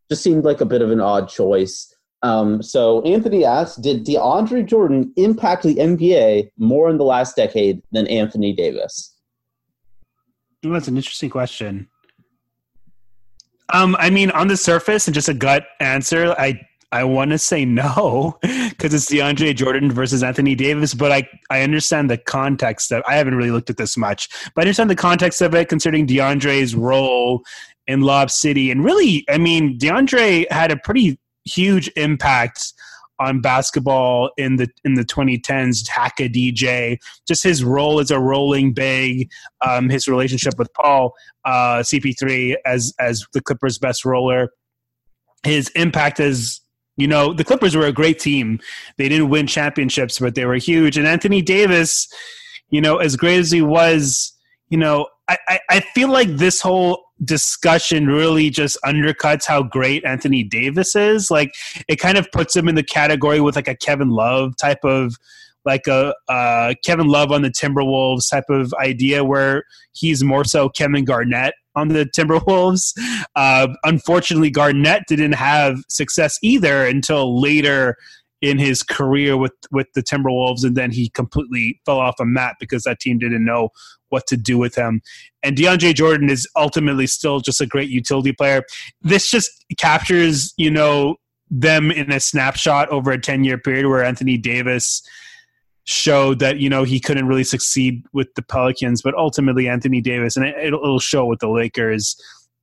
[0.08, 1.92] Just seemed like a bit of an odd choice.
[2.22, 7.82] Um, so Anthony asked, did DeAndre Jordan impact the NBA more in the last decade
[7.90, 9.16] than Anthony Davis?
[10.62, 11.88] Well, that's an interesting question.
[13.72, 16.60] Um, I mean, on the surface and just a gut answer, I
[16.92, 21.62] I want to say no because it's DeAndre Jordan versus Anthony Davis, but I, I
[21.62, 24.96] understand the context of I haven't really looked at this much, but I understand the
[24.96, 27.42] context of it considering DeAndre's role
[27.86, 28.70] in Lob City.
[28.70, 32.72] And really, I mean, DeAndre had a pretty huge impact
[33.18, 35.88] on basketball in the in the 2010s.
[35.88, 39.30] Hacka DJ, just his role as a rolling big,
[39.66, 41.12] um, his relationship with Paul
[41.44, 44.50] uh, CP3 as as the Clippers' best roller,
[45.44, 46.61] his impact as
[46.96, 48.60] you know, the Clippers were a great team.
[48.98, 50.98] They didn't win championships, but they were huge.
[50.98, 52.08] And Anthony Davis,
[52.70, 54.32] you know, as great as he was,
[54.68, 60.04] you know, I, I, I feel like this whole discussion really just undercuts how great
[60.04, 61.30] Anthony Davis is.
[61.30, 61.52] Like
[61.88, 65.16] it kind of puts him in the category with like a Kevin Love type of
[65.64, 70.68] like a uh, Kevin Love on the Timberwolves type of idea where he's more so
[70.68, 72.92] Kevin Garnett on the Timberwolves.
[73.34, 77.96] Uh, unfortunately, Garnett didn't have success either until later
[78.42, 82.56] in his career with with the Timberwolves, and then he completely fell off a mat
[82.60, 83.70] because that team didn't know
[84.10, 85.00] what to do with him.
[85.42, 88.64] And DeAndre Jordan is ultimately still just a great utility player.
[89.00, 91.16] This just captures, you know,
[91.50, 95.02] them in a snapshot over a 10 year period where Anthony Davis
[95.84, 100.36] showed that you know he couldn't really succeed with the Pelicans, but ultimately Anthony Davis,
[100.36, 102.16] and it, will show with the Lakers,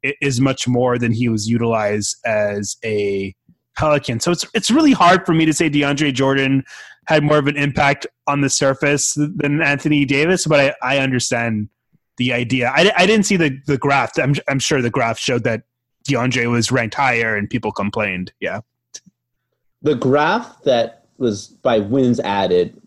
[0.03, 3.35] is much more than he was utilized as a
[3.77, 4.19] Pelican.
[4.19, 6.63] So it's it's really hard for me to say DeAndre Jordan
[7.07, 11.69] had more of an impact on the surface than Anthony Davis, but I, I understand
[12.17, 12.71] the idea.
[12.75, 14.17] I, I didn't see the the graph.
[14.17, 15.63] I'm I'm sure the graph showed that
[16.07, 18.31] DeAndre was ranked higher and people complained.
[18.39, 18.61] Yeah.
[19.81, 22.79] The graph that was by wins added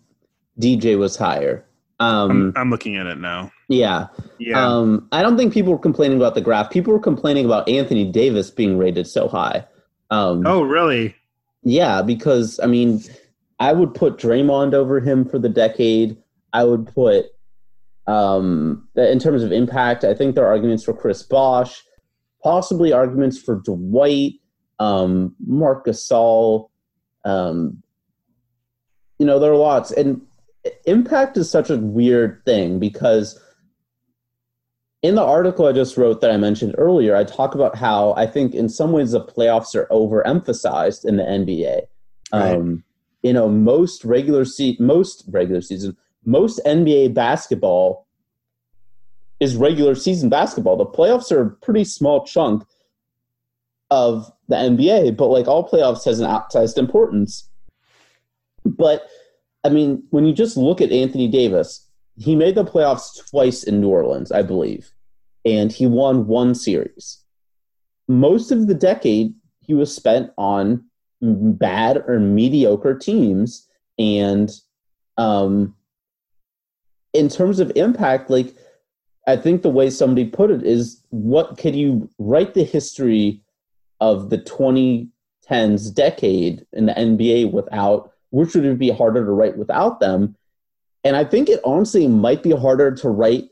[0.61, 1.65] DJ was higher.
[2.01, 3.53] Um, I'm, I'm, looking at it now.
[3.69, 4.09] Yeah.
[4.39, 4.67] Yeah.
[4.67, 6.71] Um, I don't think people were complaining about the graph.
[6.71, 9.65] People were complaining about Anthony Davis being rated so high.
[10.11, 11.15] Um, oh, really?
[11.63, 13.03] Yeah, because I mean,
[13.61, 16.17] I would put Draymond over him for the decade.
[16.53, 17.27] I would put,
[18.07, 21.83] um, in terms of impact, I think there are arguments for Chris Bosh,
[22.43, 24.35] possibly arguments for Dwight,
[24.81, 26.69] um, Marc Gasol.
[27.25, 27.83] Um,
[29.19, 30.21] you know, there are lots, and
[30.87, 33.39] impact is such a weird thing because
[35.03, 38.27] in the article I just wrote that I mentioned earlier, I talk about how I
[38.27, 41.83] think in some ways the playoffs are overemphasized in the NBA.
[42.33, 42.57] Right.
[42.57, 42.85] Um,
[43.23, 48.07] you know, most regular se- most regular season, most NBA basketball
[49.41, 50.77] is regular season basketball.
[50.77, 52.65] The playoffs are a pretty small chunk
[53.91, 57.49] of the NBA, but like all playoffs has an outsized importance.
[58.65, 59.09] But
[59.65, 63.81] I mean, when you just look at Anthony Davis, he made the playoffs twice in
[63.81, 64.93] New Orleans, I believe,
[65.45, 67.19] and he won one series.
[68.09, 70.85] most of the decade he was spent on
[71.23, 73.69] bad or mediocre teams.
[73.99, 74.51] And
[75.17, 75.75] um,
[77.13, 78.55] in terms of impact, like
[79.27, 83.41] I think the way somebody put it is what could you write the history
[84.01, 89.57] of the 2010s decade in the NBA without, which would it be harder to write
[89.57, 90.37] without them?
[91.05, 93.45] And I think it honestly might be harder to write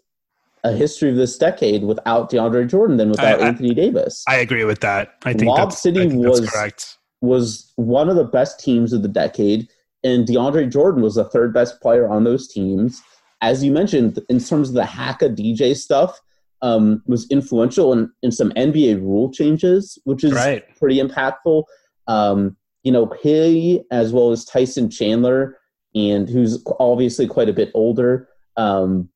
[0.63, 4.23] a history of this decade without DeAndre Jordan than without I- I- Anthony Davis.
[4.29, 5.15] I agree with that.
[5.25, 6.99] I think that's, City think was- correct.
[7.23, 9.69] was one of the best teams of the decade,
[10.05, 13.01] and DeAndre Jordan was the third best player on those teams.
[13.43, 16.21] As you mentioned, in terms of the Hacka DJ stuff,
[16.63, 20.63] um, was influential in, in some NBA rule changes, which is Right.
[20.79, 21.65] pretty impactful.
[22.07, 25.57] Um, you know, he as well as Tyson Chandler,
[25.95, 29.09] and who's obviously quite a bit older, um,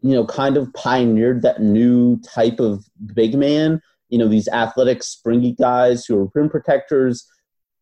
[0.00, 3.80] you know, kind of pioneered that new type of big man.
[4.08, 7.26] You know, these athletic, springy guys who are rim protectors,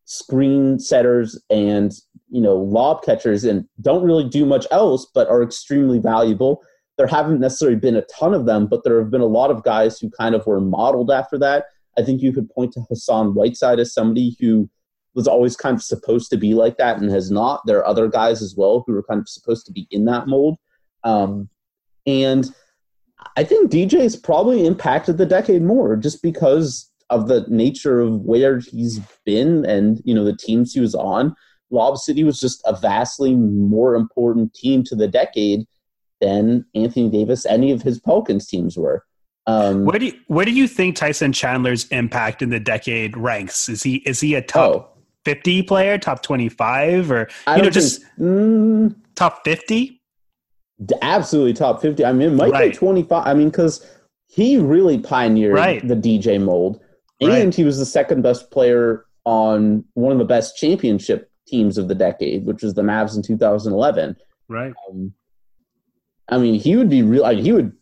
[0.05, 1.91] screen setters, and
[2.29, 6.61] you know, lob catchers, and don't really do much else, but are extremely valuable.
[6.97, 9.63] There haven't necessarily been a ton of them, but there have been a lot of
[9.63, 11.65] guys who kind of were modeled after that.
[11.97, 14.69] I think you could point to Hassan Whiteside as somebody who
[15.13, 17.61] was always kind of supposed to be like that and has not.
[17.65, 20.27] There are other guys as well who are kind of supposed to be in that
[20.27, 20.57] mold.
[21.03, 21.49] Um,
[22.05, 22.49] and
[23.35, 28.59] I think DJ's probably impacted the decade more just because of the nature of where
[28.59, 31.35] he's been and you know the teams he was on.
[31.69, 35.65] Lob City was just a vastly more important team to the decade
[36.19, 39.05] than Anthony Davis, any of his Pelicans teams were.
[39.47, 43.67] Um, Where do you, where do you think Tyson Chandler's impact in the decade ranks?
[43.69, 47.63] Is he is he a top oh, fifty player, top twenty five, or I you
[47.63, 49.97] know just think, mm, top fifty?
[51.03, 52.03] absolutely top 50.
[52.03, 52.71] I mean, it might Right.
[52.71, 53.27] be 25.
[53.27, 53.85] I mean, because
[54.25, 55.87] he really pioneered Right.
[55.87, 56.79] the DJ mold.
[57.19, 57.53] And Right.
[57.53, 61.93] he was the second best player on one of the best championship teams of the
[61.93, 64.15] decade, which was the Mavs in 2011.
[64.49, 64.73] Right.
[64.89, 65.13] Um,
[66.29, 67.25] I mean, he would be real.
[67.25, 67.73] I mean, he would.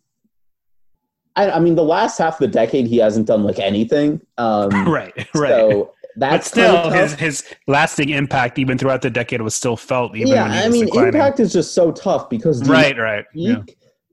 [1.37, 4.19] I, I mean, the last half of the decade, he hasn't done like anything.
[4.37, 5.13] Um, Right.
[5.33, 5.49] Right.
[5.51, 10.15] So but still, his his lasting impact even throughout the decade was still felt.
[10.15, 10.45] Even yeah.
[10.45, 11.13] I mean, declining.
[11.13, 12.97] impact is just so tough because do you- Right.
[12.97, 13.25] Right.
[13.33, 13.63] Yeah.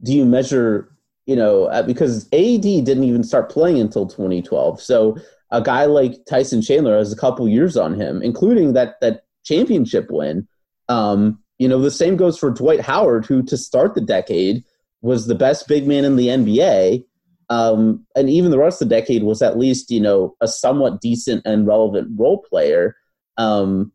[0.02, 0.92] do you measure
[1.26, 5.16] you know uh, because AD didn't even start playing until 2012 so
[5.50, 10.06] a guy like Tyson Chandler has a couple years on him including that that championship
[10.10, 10.46] win
[10.88, 14.62] um you know the same goes for Dwight Howard who to start the decade
[15.02, 17.04] was the best big man in the NBA
[17.48, 21.00] um and even the rest of the decade was at least you know a somewhat
[21.00, 22.96] decent and relevant role player
[23.36, 23.92] um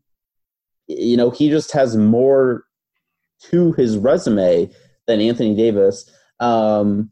[0.88, 2.64] you know he just has more
[3.50, 4.70] to his resume
[5.06, 6.08] than Anthony Davis.
[6.40, 7.10] Um,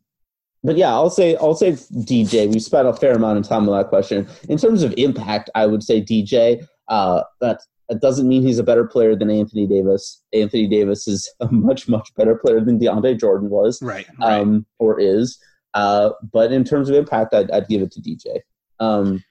[0.62, 2.52] but yeah, I'll say I'll say DJ.
[2.52, 4.28] We spent a fair amount of time on that question.
[4.48, 6.66] In terms of impact, I would say DJ.
[6.88, 10.22] Uh, that that doesn't mean he's a better player than Anthony Davis.
[10.32, 14.06] Anthony Davis is a much much better player than DeAndre Jordan was, Right.
[14.18, 14.38] Right.
[14.40, 15.38] um, or is.
[15.74, 18.40] Uh, but in terms of impact, I'd, I'd give it to DJ.
[18.80, 19.22] Um,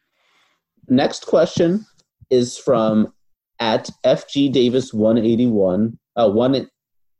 [0.87, 1.85] next question
[2.29, 3.13] is from
[3.59, 5.97] at FG Davis one eighty one.
[6.15, 6.69] Uh, one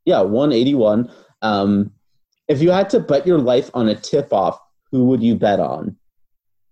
[0.05, 1.11] yeah one eighty one.
[1.41, 1.91] Um,
[2.47, 4.57] if you had to bet your life on a tip off,
[4.91, 5.97] who would you bet on?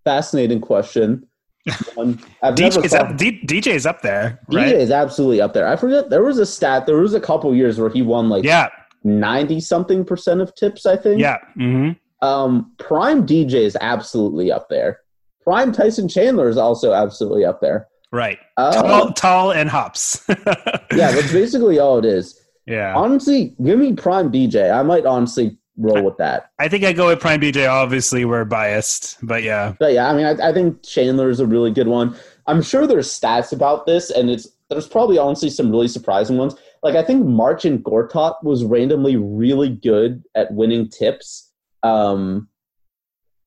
[0.06, 1.28] Fascinating question.
[1.68, 3.42] DJ, never DJ's thought- up, D,
[3.86, 4.40] up there.
[4.50, 5.68] DJ is absolutely up there.
[5.68, 6.86] I forget there was a stat.
[6.86, 8.70] There was a couple years where he won like Yeah.
[9.04, 10.86] ninety something percent of tips.
[10.86, 11.20] I think.
[11.20, 11.38] Yeah.
[11.56, 11.92] hmm
[12.22, 15.02] Um, Prime DJ is absolutely up there.
[15.44, 17.88] Prime Tyson Chandler is also absolutely up there.
[18.12, 18.40] Right.
[18.58, 20.24] Uh, tall, tall and hops.
[20.30, 22.40] yeah, that's basically all it is.
[22.66, 22.96] yeah.
[22.96, 24.74] Honestly, give me Prime DJ.
[24.74, 26.52] I might honestly roll with that.
[26.60, 27.70] I think I go with Prime DJ.
[27.70, 29.76] Obviously, we're biased, but yeah.
[29.80, 32.16] But yeah, I mean, I, I think Chandler is a really good one.
[32.48, 36.56] I'm sure there's stats about this, and it's there's probably honestly some really surprising ones.
[36.84, 41.47] Like I think Marcin Gortat was randomly really good at winning tips.
[41.84, 42.50] Um,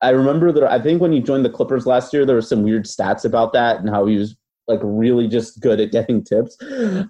[0.03, 2.63] I remember that I think when he joined the Clippers last year, there were some
[2.63, 6.57] weird stats about that and how he was like really just good at getting tips.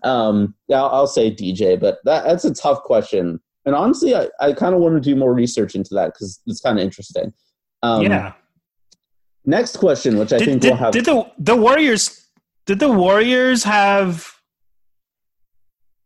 [0.02, 3.40] Um, yeah, I'll, I'll say DJ, but that, that's a tough question.
[3.66, 6.60] And honestly, I, I kind of want to do more research into that because it's
[6.60, 7.32] kind of interesting.
[7.82, 8.32] Um, yeah.
[9.44, 10.92] Next question, which I Did, think did, we'll have.
[10.92, 12.26] did the the Warriors
[12.66, 14.34] did the Warriors have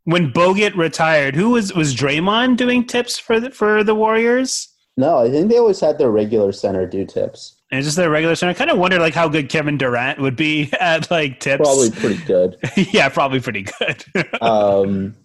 [0.05, 1.35] when Bogut retired?
[1.35, 4.69] Who was was Draymond doing tips for the, for the Warriors?
[4.97, 7.61] No, I think they always had their regular center do tips.
[7.71, 8.51] And just their regular center.
[8.51, 11.63] I kind of wonder like how good Kevin Durant would be at like tips.
[11.63, 12.57] Probably pretty good.
[12.93, 14.05] yeah, probably pretty good.
[14.41, 15.17] Um,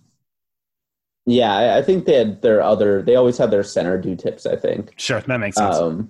[1.26, 3.04] yeah, I, I think they had their other.
[3.04, 4.48] They always had their center do tips.
[4.48, 4.94] I think.
[4.98, 5.76] sure, that makes sense.
[5.76, 6.10] Um,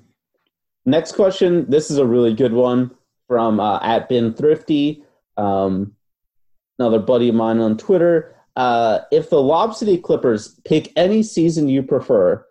[0.86, 1.70] Next question.
[1.70, 2.91] This is a really good one
[3.28, 5.03] from uh, at Ben Thrifty,
[5.38, 5.93] um,
[6.80, 8.36] another buddy of mine on Twitter.
[8.55, 12.43] Uh, if the Lob City Clippers pick any season you prefer,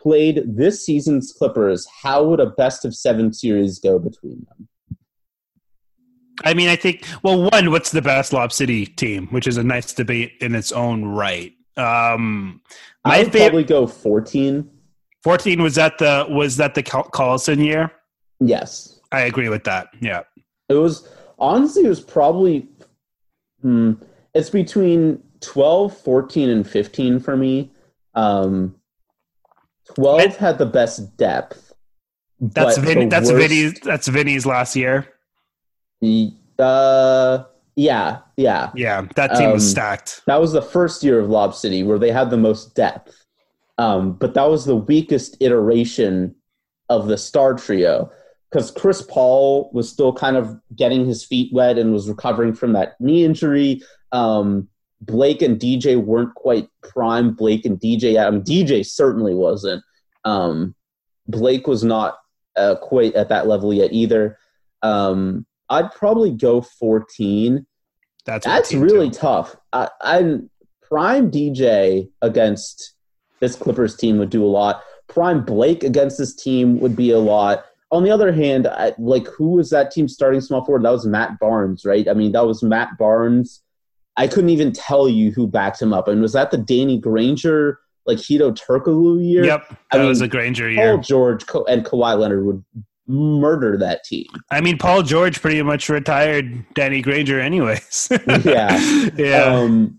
[0.00, 4.68] played this season's Clippers, how would a best of seven series go between them?
[6.44, 9.62] I mean, I think well, one, what's the best Lob City team, which is a
[9.62, 11.52] nice debate in its own right.
[11.76, 12.62] Um,
[13.04, 14.70] I would probably go fourteen.
[15.22, 17.92] Fourteen was that the was that the Collison year?
[18.40, 19.88] Yes, I agree with that.
[20.00, 20.22] Yeah,
[20.68, 22.68] it was honestly it was probably
[23.60, 23.92] hmm,
[24.34, 27.70] it's between 12, 14, and fifteen for me.
[28.14, 28.79] Um,
[29.94, 31.72] Twelve had the best depth.
[32.40, 35.06] That's Vin, that's worst, Vinny's that's Vinny's last year.
[36.58, 37.44] Uh,
[37.76, 39.06] yeah, yeah, yeah.
[39.16, 40.22] That team um, was stacked.
[40.26, 43.24] That was the first year of Lob City where they had the most depth.
[43.78, 46.34] Um, but that was the weakest iteration
[46.88, 48.10] of the star trio
[48.50, 52.72] because Chris Paul was still kind of getting his feet wet and was recovering from
[52.72, 53.82] that knee injury.
[54.12, 54.68] Um,
[55.00, 57.34] Blake and DJ weren't quite prime.
[57.34, 59.82] Blake and DJ, I mean, DJ certainly wasn't.
[60.24, 60.74] Um,
[61.26, 62.18] Blake was not
[62.56, 64.38] uh, quite at that level yet either.
[64.82, 67.66] Um, I'd probably go 14.
[68.26, 69.18] That's that's really too.
[69.18, 69.56] tough.
[69.72, 70.50] I, I'm
[70.82, 72.94] prime DJ against
[73.38, 74.82] this Clippers team would do a lot.
[75.08, 77.64] Prime Blake against this team would be a lot.
[77.92, 80.84] On the other hand, I, like who was that team starting small forward?
[80.84, 82.06] That was Matt Barnes, right?
[82.08, 83.62] I mean, that was Matt Barnes.
[84.20, 86.06] I couldn't even tell you who backed him up.
[86.06, 89.42] And was that the Danny Granger like Hedo Turkoglu year?
[89.46, 90.96] Yep, that I mean, was a Granger year.
[90.96, 92.62] Paul George and Kawhi Leonard would
[93.06, 94.26] murder that team.
[94.50, 98.10] I mean, Paul George pretty much retired Danny Granger, anyways.
[98.44, 99.44] yeah, yeah.
[99.44, 99.98] Um,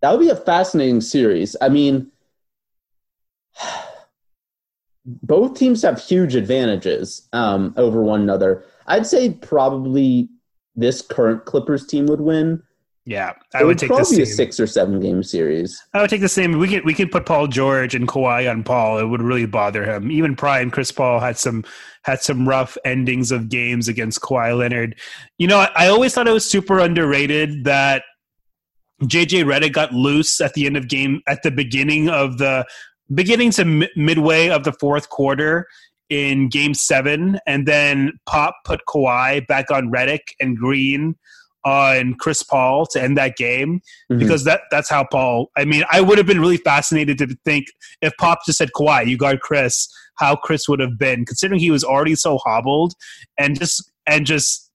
[0.00, 1.54] that would be a fascinating series.
[1.60, 2.10] I mean,
[5.04, 8.64] both teams have huge advantages um, over one another.
[8.86, 10.30] I'd say probably
[10.74, 12.62] this current Clippers team would win.
[13.08, 15.80] Yeah, I would, would take probably a six or seven game series.
[15.94, 16.58] I would take the same.
[16.58, 18.98] We could we could put Paul George and Kawhi on Paul.
[18.98, 20.10] It would really bother him.
[20.10, 21.64] Even Prime Chris Paul had some
[22.02, 24.98] had some rough endings of games against Kawhi Leonard.
[25.38, 28.02] You know, I, I always thought it was super underrated that
[29.04, 32.66] JJ Redick got loose at the end of game at the beginning of the
[33.14, 35.68] beginning to m- midway of the fourth quarter
[36.08, 41.14] in game seven, and then Pop put Kawhi back on Redick and Green
[41.66, 44.18] on Chris Paul to end that game mm-hmm.
[44.18, 45.50] because that that's how Paul.
[45.56, 47.66] I mean, I would have been really fascinated to think
[48.00, 51.72] if Pop just said Kawhi, you guard Chris, how Chris would have been considering he
[51.72, 52.94] was already so hobbled
[53.36, 54.70] and just and just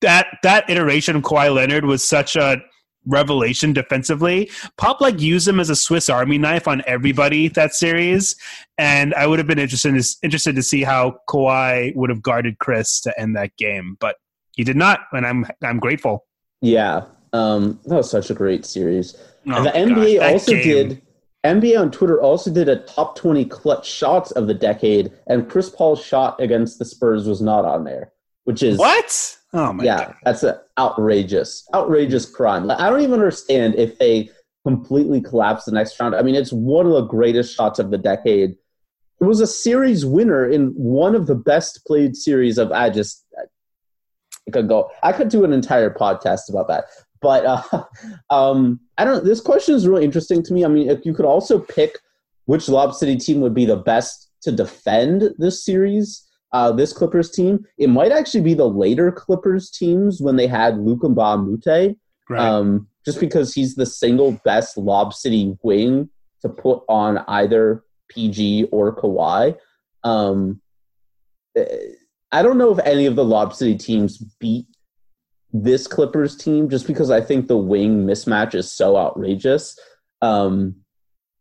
[0.00, 2.56] that that iteration of Kawhi Leonard was such a
[3.04, 4.50] revelation defensively.
[4.78, 8.34] Pop like used him as a Swiss Army knife on everybody that series,
[8.78, 12.98] and I would have been interested interested to see how Kawhi would have guarded Chris
[13.02, 14.16] to end that game, but
[14.52, 16.26] he did not, and I'm I'm grateful.
[16.60, 19.16] Yeah, um, that was such a great series.
[19.46, 20.62] Oh, and the NBA gosh, also game.
[20.62, 21.02] did.
[21.44, 25.68] NBA on Twitter also did a top 20 clutch shots of the decade, and Chris
[25.68, 28.12] Paul's shot against the Spurs was not on there,
[28.44, 29.36] which is what?
[29.52, 30.14] Oh my yeah, God.
[30.22, 32.70] that's an outrageous, outrageous crime.
[32.70, 34.30] I don't even understand if they
[34.64, 36.14] completely collapse the next round.
[36.14, 38.56] I mean, it's one of the greatest shots of the decade.
[39.20, 43.21] It was a series winner in one of the best played series of I just
[44.52, 44.90] Could go.
[45.02, 46.84] I could do an entire podcast about that.
[47.20, 47.84] But uh,
[48.30, 49.24] um, I don't.
[49.24, 50.64] This question is really interesting to me.
[50.64, 51.98] I mean, if you could also pick
[52.46, 57.30] which Lob City team would be the best to defend this series, uh, this Clippers
[57.30, 61.38] team, it might actually be the later Clippers teams when they had Luc Mbah a
[61.38, 61.96] Moute.
[62.28, 62.40] Right.
[62.40, 66.08] Um, just because he's the single best Lob City wing
[66.42, 69.56] to put on either PG or Kawhi.
[70.04, 70.60] Um,
[72.32, 74.66] I don't know if any of the Lob City teams beat
[75.52, 79.78] this Clippers team just because I think the wing mismatch is so outrageous.
[80.22, 80.76] Um,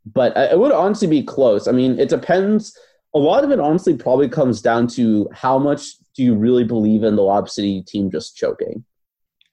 [0.06, 1.68] but it would honestly be close.
[1.68, 2.78] I mean, it depends.
[3.14, 5.86] A lot of it honestly probably comes down to how much
[6.16, 8.84] do you really believe in the Lob City team just choking.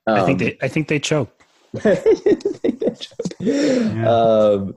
[0.06, 0.58] Um, I think they.
[0.62, 1.30] I think they choke.
[3.38, 4.10] Yeah.
[4.10, 4.74] Um,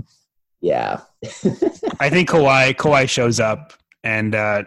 [0.60, 1.02] yeah.
[2.00, 4.64] I think Kawhi Kawhi shows up and uh,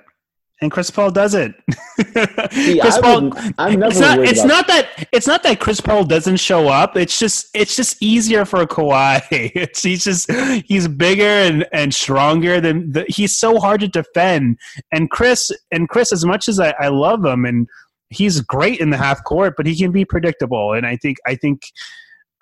[0.61, 1.55] and Chris Paul does it.
[2.53, 4.19] See, Chris Paul, I'm never it's not.
[4.21, 5.09] It's not that.
[5.13, 6.97] It's not that Chris Paul doesn't show up.
[6.97, 7.49] It's just.
[7.55, 9.23] It's just easier for Kawhi.
[9.55, 10.31] It's he's just.
[10.67, 12.93] He's bigger and and stronger than.
[12.93, 14.59] The, he's so hard to defend.
[14.93, 17.69] And Chris and Chris, as much as I, I love him and
[18.11, 20.73] he's great in the half court, but he can be predictable.
[20.73, 21.19] And I think.
[21.27, 21.63] I think.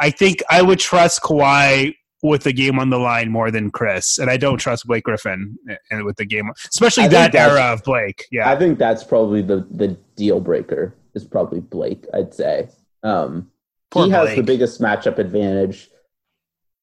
[0.00, 4.18] I think I would trust Kawhi with the game on the line more than Chris,
[4.18, 5.58] and I don't trust Blake Griffin
[5.90, 8.26] and with the game, especially I that era of Blake.
[8.30, 10.94] Yeah, I think that's probably the the deal breaker.
[11.14, 12.06] Is probably Blake.
[12.14, 12.68] I'd say.
[13.02, 13.50] Um,
[13.92, 15.90] he has the biggest matchup advantage.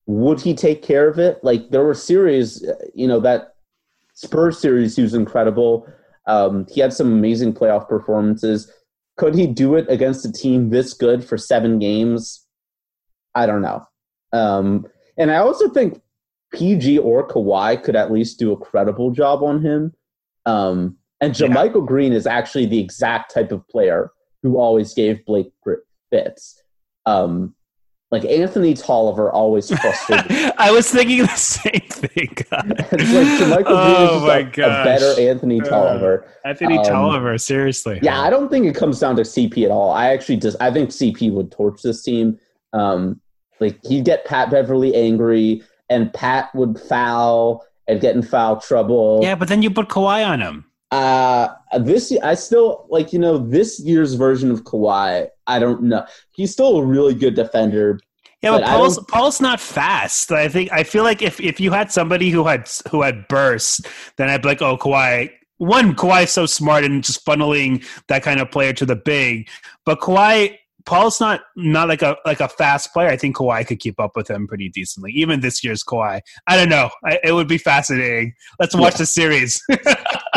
[0.05, 1.43] Would he take care of it?
[1.43, 3.55] Like there were series, uh, you know, that
[4.13, 5.87] Spurs series, he was incredible.
[6.25, 8.71] Um, he had some amazing playoff performances.
[9.17, 12.45] Could he do it against a team this good for seven games?
[13.33, 13.85] I don't know.
[14.31, 14.85] Um,
[15.19, 16.01] and I also think
[16.53, 19.93] PG or Kawhi could at least do a credible job on him.
[20.45, 21.67] Um, and Yeah.
[21.67, 24.11] Green is actually the exact type of player
[24.41, 25.51] who always gave Blake
[26.09, 26.63] fits.
[27.05, 27.55] Um,
[28.11, 30.53] like Anthony Tolliver always frustrated.
[30.57, 32.35] I was thinking the same thing.
[33.49, 36.27] Like JaMychal oh Green is just a, a better Anthony Uh, Tolliver.
[36.45, 37.99] Anthony um, Tolliver, seriously.
[38.01, 39.91] Yeah, I don't think it comes down to CP at all.
[39.91, 42.39] I actually just I think CP would torch this team.
[42.73, 43.21] Um,
[43.59, 49.19] like he'd get Pat Beverley angry, and Pat would foul and get in foul trouble.
[49.21, 50.65] yeah, but then you put Kawhi on him.
[50.91, 51.49] Uh,
[51.79, 55.27] this I still like you know this year's version of Kawhi.
[55.45, 56.05] I don't know.
[56.31, 57.99] He's still a really good defender.
[58.41, 60.31] Yeah, but, But Paul's Paul's not fast.
[60.31, 63.81] I think I feel like if if you had somebody who had who had bursts,
[64.17, 65.31] then I'd be like, oh, Kawhi.
[65.57, 69.49] One, Kawhi's so smart and just funneling that kind of player to the big.
[69.85, 73.09] But Kawhi, Paul's not not like a like a fast player.
[73.09, 75.11] I think Kawhi could keep up with him pretty decently.
[75.11, 76.21] Even this year's Kawhi.
[76.47, 76.89] I don't know.
[77.05, 78.33] I, it would be fascinating.
[78.59, 79.61] Let's watch the series.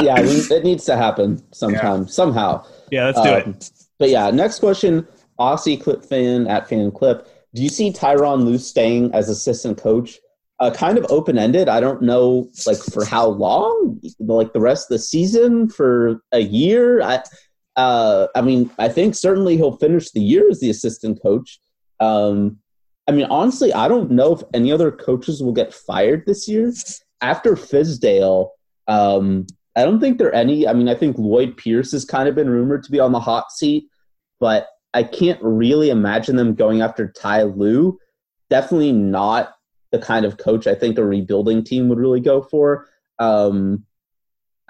[0.01, 2.65] Yeah, it needs to happen sometime somehow.
[2.91, 3.47] yeah, let's do it.
[3.47, 3.59] Um,
[3.99, 5.07] But yeah, next question.
[5.39, 7.29] Aussie Clip fan at fan clip.
[7.55, 10.19] Do you see Tyronn Lue staying as assistant coach?
[10.59, 11.69] Uh, kind of open ended.
[11.69, 16.41] I don't know, like for how long, like the rest of the season, for a
[16.41, 17.03] year.
[17.03, 17.23] I,
[17.77, 21.61] uh, I mean, I think certainly he'll finish the year as the assistant coach.
[22.01, 22.59] Um,
[23.09, 26.73] I mean, honestly, I don't know if any other coaches will get fired this year
[27.21, 28.51] after Fizdale.
[28.87, 30.69] Um, I don't think there are any.
[30.69, 33.21] I mean, I think Lloyd Pierce has kind of been rumored to be on the
[33.21, 33.89] hot seat,
[34.39, 37.99] but I can't really imagine them going after Ty Lue.
[38.51, 39.55] Definitely not
[39.91, 42.87] the kind of coach I think a rebuilding team would really go for.
[43.19, 43.85] Um,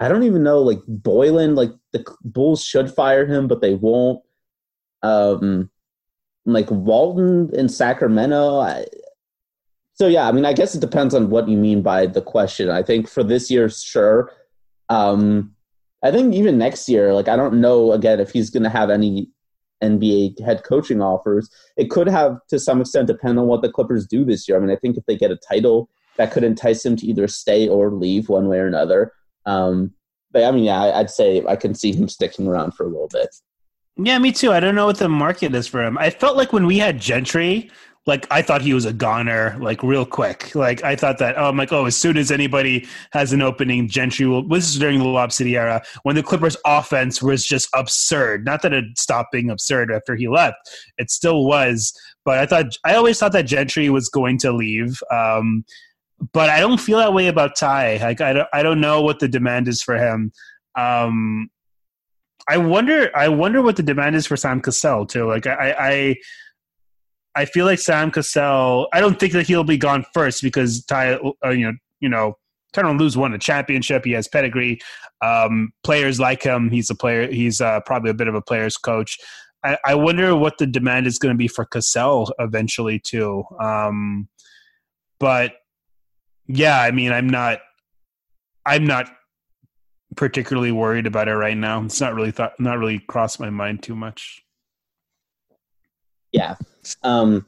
[0.03, 4.21] I don't even know, like Boylen, like the Bulls should fire him, but they won't.
[5.01, 5.69] Um,
[6.45, 8.59] like Walton in Sacramento.
[8.59, 8.85] I,
[9.93, 12.69] so yeah, I mean, I guess it depends on what you mean by the question.
[12.69, 14.31] I think for this year, sure.
[14.89, 15.55] Um,
[16.03, 18.89] I think even next year, like I don't know again if he's going to have
[18.89, 19.29] any
[19.83, 21.49] NBA head coaching offers.
[21.77, 24.57] It could have to some extent depend on what the Clippers do this year.
[24.57, 27.27] I mean, I think if they get a title, that could entice him to either
[27.27, 29.13] stay or leave one way or another.
[29.45, 29.93] Um,
[30.31, 33.09] but I mean, yeah, I'd say I can see him sticking around for a little
[33.09, 33.29] bit.
[33.97, 34.51] Yeah, me too.
[34.51, 35.97] I don't know what the market is for him.
[35.97, 37.69] I felt like when we had Gentry,
[38.05, 40.53] like I thought he was a goner, like real quick.
[40.55, 43.87] Like I thought that, oh, I'm like, oh, as soon as anybody has an opening,
[43.87, 44.45] Gentry will.
[44.47, 48.45] This is during the Lob City era when the Clippers' offense was just absurd.
[48.45, 50.57] Not that it stopped being absurd after he left;
[50.97, 51.93] it still was.
[52.25, 54.99] But I thought I always thought that Gentry was going to leave.
[55.11, 55.63] Um,
[56.31, 57.97] but I don't feel that way about Ty.
[57.97, 60.31] Like I don't, I don't know what the demand is for him.
[60.75, 61.49] Um,
[62.47, 63.09] I wonder.
[63.15, 65.27] I wonder what the demand is for Sam Cassell too.
[65.27, 66.15] Like I, I,
[67.35, 68.87] I feel like Sam Cassell.
[68.93, 72.37] I don't think that he'll be gone first because Ty, uh, you know, you know,
[72.73, 74.03] Tyronn Lue's won a championship.
[74.03, 74.79] He has pedigree.
[75.21, 76.69] Um, players like him.
[76.69, 77.31] He's a player.
[77.31, 79.17] He's uh, probably a bit of a player's coach.
[79.63, 83.43] I, I wonder what the demand is going to be for Cassell eventually too.
[83.61, 84.27] Um,
[85.19, 85.53] but
[86.47, 87.59] yeah, I mean, I'm not.
[88.65, 89.11] I'm not
[90.15, 91.83] particularly worried about it right now.
[91.83, 94.43] It's not really thought, not really crossed my mind too much.
[96.31, 96.55] Yeah.
[97.03, 97.45] Um,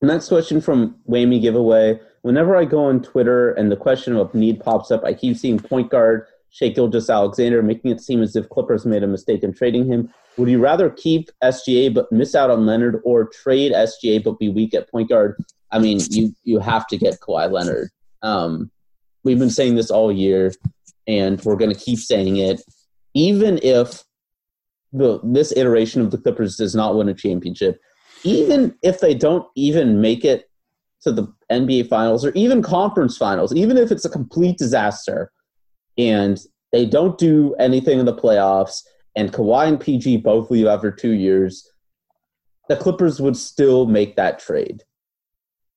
[0.00, 2.00] next question from Whammy Giveaway.
[2.22, 5.58] Whenever I go on Twitter and the question of need pops up, I keep seeing
[5.58, 9.86] point guard Shai Gilgeous-Alexander, making it seem as if Clippers made a mistake in trading
[9.86, 10.12] him.
[10.36, 14.48] Would you rather keep SGA but miss out on Leonard, or trade SGA but be
[14.48, 15.42] weak at point guard?
[15.70, 17.90] I mean, you you have to get Kawhi Leonard.
[18.22, 18.70] Um,
[19.24, 20.52] we've been saying this all year,
[21.06, 22.62] and we're going to keep saying it,
[23.14, 24.04] even if
[24.92, 27.80] the this iteration of the Clippers does not win a championship
[28.24, 30.50] even if they don't even make it
[31.02, 35.32] to the NBA finals or even conference finals, even if it's a complete disaster
[35.96, 36.38] and
[36.72, 38.82] they don't do anything in the playoffs
[39.16, 41.68] and Kawhi and PG both leave after two years,
[42.68, 44.82] the Clippers would still make that trade.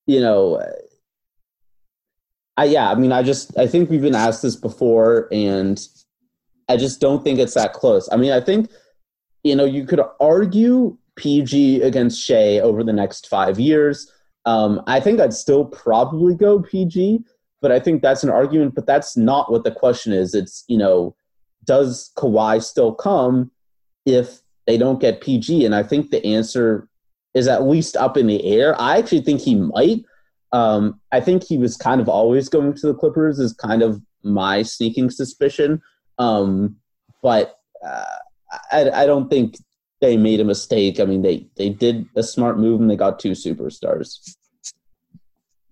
[0.06, 0.62] You know,
[2.56, 5.80] I yeah, I mean I just I think we've been asked this before and
[6.68, 8.08] I just don't think it's that close.
[8.10, 8.70] I mean, I think
[9.42, 14.10] you know, you could argue PG against Shai over the next five years.
[14.46, 17.20] Um, I think I'd still probably go PG,
[17.60, 18.74] but I think that's an argument.
[18.74, 20.34] But that's not what the question is.
[20.34, 21.14] It's you know,
[21.64, 23.50] does Kawhi still come
[24.06, 25.64] if they don't get PG?
[25.64, 26.88] And I think the answer
[27.34, 28.80] is at least up in the air.
[28.80, 30.04] I actually think he might.
[30.54, 33.40] Um, I think he was kind of always going to the Clippers.
[33.40, 35.82] Is kind of my sneaking suspicion.
[36.18, 36.76] Um,
[37.22, 38.04] but uh,
[38.70, 39.56] I, I don't think
[40.00, 41.00] they made a mistake.
[41.00, 44.36] I mean, they they did a smart move and they got two superstars.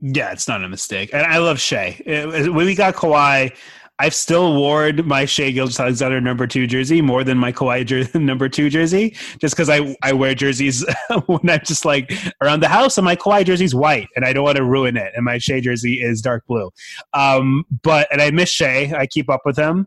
[0.01, 2.01] Yeah, it's not a mistake, and I love Shai.
[2.05, 3.57] When we got Kawhi,
[4.03, 8.49] I've still worn my Shai Gilgeous-Alexander number two jersey more than my Kawhi jer- number
[8.49, 10.85] two jersey, just because I I wear jerseys
[11.27, 14.43] when I'm just like around the house, and my Kawhi jersey's white, and I don't
[14.43, 16.73] want to ruin it, and my Shai jersey is dark blue.
[17.15, 18.93] Um, but and I miss Shai.
[18.93, 19.87] I keep up with him,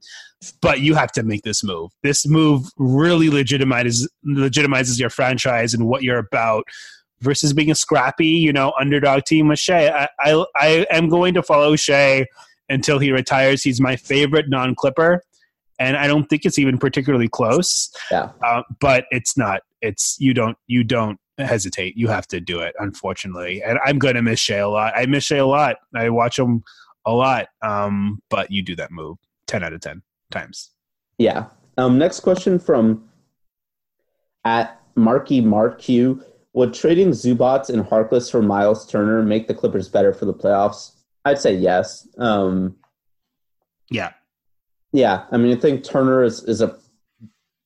[0.61, 1.91] but you have to make this move.
[2.01, 6.63] This move really legitimizes legitimizes your franchise and what you're about
[7.19, 9.89] versus being a scrappy, you know, underdog team with Shai.
[9.89, 12.27] I, I, I am going to follow Shai
[12.69, 13.63] until he retires.
[13.63, 15.21] He's my favorite non Clipper,
[15.79, 17.91] and I don't think it's even particularly close.
[18.11, 18.31] Yeah.
[18.43, 19.61] Uh, but it's not.
[19.81, 21.97] It's you don't you don't hesitate.
[21.97, 22.75] You have to do it.
[22.79, 24.93] Unfortunately, and I'm going to miss Shai a lot.
[24.95, 25.77] I miss Shai a lot.
[25.95, 26.63] I watch him
[27.05, 27.47] a lot.
[27.61, 30.01] Um, but you do that move ten out of ten
[30.31, 30.71] times.
[31.17, 31.45] Yeah.
[31.77, 33.09] Um, next question from
[34.45, 36.23] at Marky Mark Q.
[36.53, 40.94] Would trading Zubac and Harkless for Miles Turner make the Clippers better for the playoffs?
[41.25, 42.07] I'd say yes.
[42.17, 42.75] Um,
[43.89, 44.13] yeah.
[44.93, 45.25] Yeah.
[45.31, 46.77] I mean, I think Turner is, is a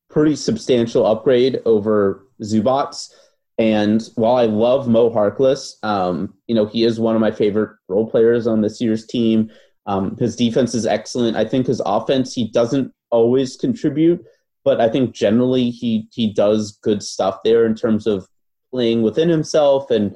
[0.10, 3.10] pretty substantial upgrade over Zubac.
[3.58, 7.76] And while I love Mo Harkless, um, you know, he is one of my favorite
[7.90, 9.52] role players on this year's team.
[9.86, 11.36] Um, his defense is excellent.
[11.36, 14.24] I think his offense, he doesn't always contribute,
[14.64, 18.28] but I think generally he he does good stuff there in terms of
[18.72, 20.16] playing within himself and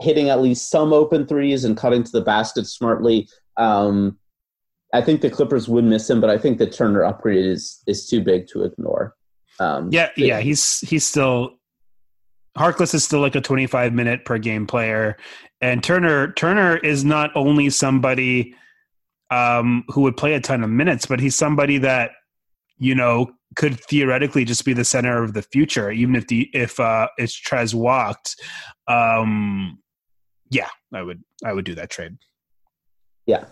[0.00, 3.28] hitting at least some open threes and cutting to the basket smartly.
[3.56, 4.18] Um,
[4.92, 8.08] I think the Clippers would miss him, but I think the Turner upgrade is is
[8.08, 9.14] too big to ignore.
[9.60, 11.58] Um, yeah, yeah, he's he's still
[12.56, 15.16] Harkless is still like a 25 minute per game player,
[15.60, 18.54] and Turner Turner is not only somebody
[19.30, 22.12] um, who would play a ton of minutes, but he's somebody that
[22.78, 26.78] you know could theoretically just be the center of the future, even if the if
[26.78, 28.36] uh, if Trez walked.
[28.86, 29.78] Um,
[30.54, 32.16] yeah, I would I would do that trade.
[33.26, 33.44] Yeah.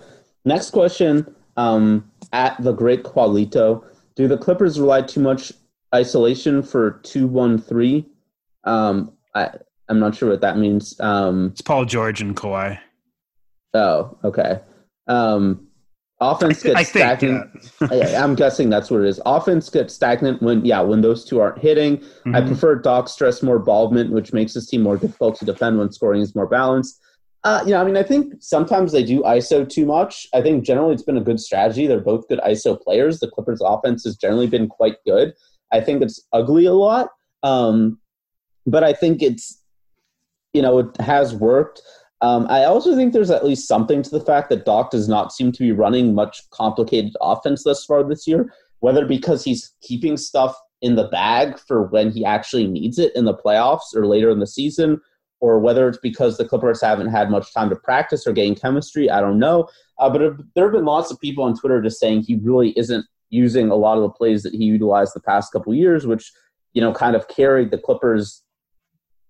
[0.45, 3.85] Next question um, at the Great Qualito.
[4.15, 5.53] Do the Clippers rely too much
[5.95, 8.07] isolation for two one three?
[8.65, 9.51] Um, I
[9.89, 10.99] I'm not sure what that means.
[11.01, 12.79] Um, it's Paul George and Kawhi.
[13.75, 14.61] Oh, okay.
[15.09, 15.67] Um,
[16.23, 17.51] offense gets stagnant.
[17.91, 18.23] Yeah.
[18.23, 19.21] I'm guessing that's what it is.
[19.27, 21.99] Offense gets stagnant when yeah when those two aren't hitting.
[21.99, 22.37] Mm-hmm.
[22.37, 25.93] I prefer Doc stress more involvement, which makes this team more difficult to defend when
[25.93, 27.01] scoring is more balanced.
[27.45, 30.29] Uh, you know, I mean, I think sometimes they do ISO too much.
[30.33, 31.89] I think generally it's been a good strategy.
[31.89, 33.19] They're both good ISO players.
[33.19, 35.35] The Clippers' offense has generally been quite good.
[35.73, 37.09] I think it's ugly a lot,
[37.43, 37.99] um,
[38.65, 39.61] but I think it's,
[40.53, 41.83] you know, it has worked.
[42.23, 45.33] Um, I also think there's at least something to the fact that Doc does not
[45.33, 50.17] seem to be running much complicated offense thus far this year, whether because he's keeping
[50.17, 54.31] stuff in the bag for when he actually needs it in the playoffs or later
[54.31, 55.01] in the season
[55.41, 59.11] or whether it's because the Clippers haven't had much time to practice or gain chemistry,
[59.11, 59.69] I don't know.
[59.99, 63.05] Uh, but there have been lots of people on Twitter just saying he really isn't
[63.31, 66.31] using a lot of the plays that he utilized the past couple years, which
[66.75, 68.43] you know kind of carried the Clippers'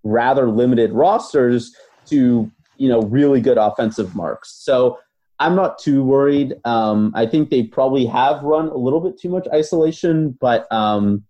[0.02, 1.74] rather limited rosters
[2.06, 2.50] to
[2.82, 4.50] you know really good offensive marks.
[4.64, 4.98] So
[5.38, 6.54] I'm not too worried.
[6.64, 11.24] Um, I think they probably have run a little bit too much isolation, but um,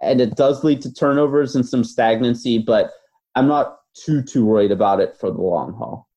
[0.00, 2.90] and it does lead to turnovers and some stagnancy, but
[3.34, 6.08] I'm not too too worried about it for the long haul.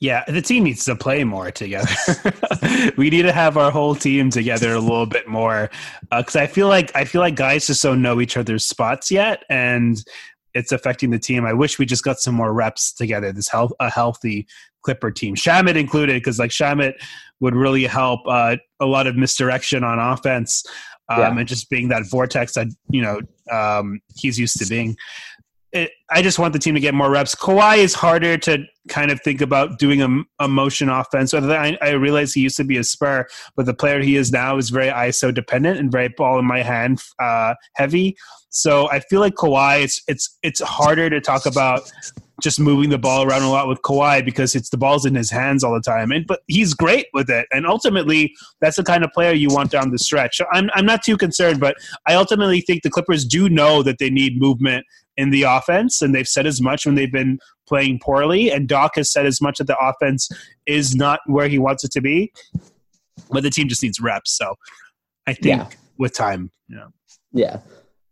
[0.00, 1.94] Yeah, the team needs to play more together.
[2.96, 5.70] we need to have our whole team together a little bit more
[6.10, 9.10] because uh, I feel like I feel like guys just don't know each other's spots
[9.10, 10.02] yet, and
[10.54, 11.44] it's affecting the team.
[11.44, 13.32] I wish we just got some more reps together.
[13.32, 14.46] This health a healthy
[14.82, 16.94] Clipper team, Shamet included, because like Shamet
[17.40, 20.64] would really help uh, a lot of misdirection on offense.
[21.08, 21.38] Um, yeah.
[21.38, 24.96] and just being that vortex that you know um, he's used to being
[25.72, 27.34] it, I just want the team to get more reps.
[27.34, 31.32] Kawhi is harder to kind of think about doing a, a motion offense.
[31.32, 33.26] I, I realize he used to be a spur,
[33.56, 36.62] but the player he is now is very ISO dependent and very ball in my
[36.62, 38.16] hand uh, heavy.
[38.52, 41.90] So I feel like Kawhi, it's it's it's harder to talk about
[42.42, 45.30] just moving the ball around a lot with Kawhi because it's the ball's in his
[45.30, 46.12] hands all the time.
[46.12, 47.46] And but he's great with it.
[47.50, 50.36] And ultimately that's the kind of player you want down the stretch.
[50.36, 51.76] So I'm I'm not too concerned, but
[52.06, 54.84] I ultimately think the Clippers do know that they need movement
[55.16, 58.50] in the offense, and they've said as much when they've been playing poorly.
[58.50, 60.28] And Doc has said as much that the offense
[60.66, 62.32] is not where he wants it to be,
[63.30, 64.36] but the team just needs reps.
[64.36, 64.56] So
[65.26, 65.68] I think Yeah.
[65.98, 66.88] with time, you know.
[67.32, 67.58] Yeah.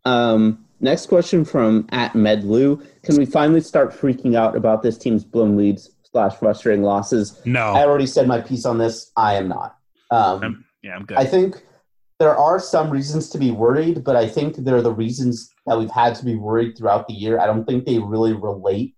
[0.04, 2.84] Um, next question from at Medlu.
[3.02, 7.40] Can we finally start freaking out about this team's blown leads slash frustrating losses?
[7.44, 9.12] No, I already said my piece on this.
[9.16, 9.76] I am not.
[10.10, 11.18] Um, I'm, yeah, I'm good.
[11.18, 11.62] I think
[12.18, 15.90] there are some reasons to be worried, but I think they're the reasons that we've
[15.90, 17.40] had to be worried throughout the year.
[17.40, 18.94] I don't think they really relate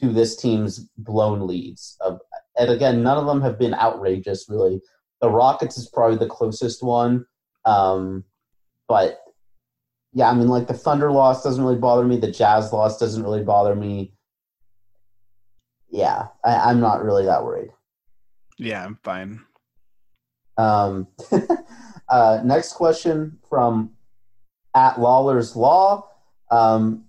[0.00, 1.96] to this team's blown leads.
[2.00, 2.20] Of,
[2.56, 4.80] and again, none of them have been outrageous, really.
[5.20, 7.26] The Rockets is probably the closest one.
[7.66, 8.24] Um,
[8.88, 9.20] but
[10.12, 12.16] yeah, I mean, like the Thunder loss doesn't really bother me.
[12.16, 14.12] The Jazz loss doesn't really bother me.
[15.88, 17.70] Yeah, I, I'm not really that worried.
[18.58, 19.40] yeah, I'm fine.
[20.56, 21.08] Um,
[22.08, 23.92] uh, next question from
[24.74, 26.08] at Lawler's Law.
[26.50, 27.04] Um,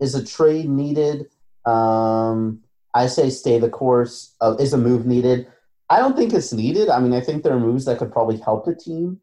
[0.00, 1.26] is a trade needed?
[1.64, 2.60] Um,
[2.92, 4.34] I say stay the course.
[4.40, 5.46] Uh, is a move needed?
[5.88, 6.88] I don't think it's needed.
[6.88, 9.20] I mean, I think there are moves that could probably help the team,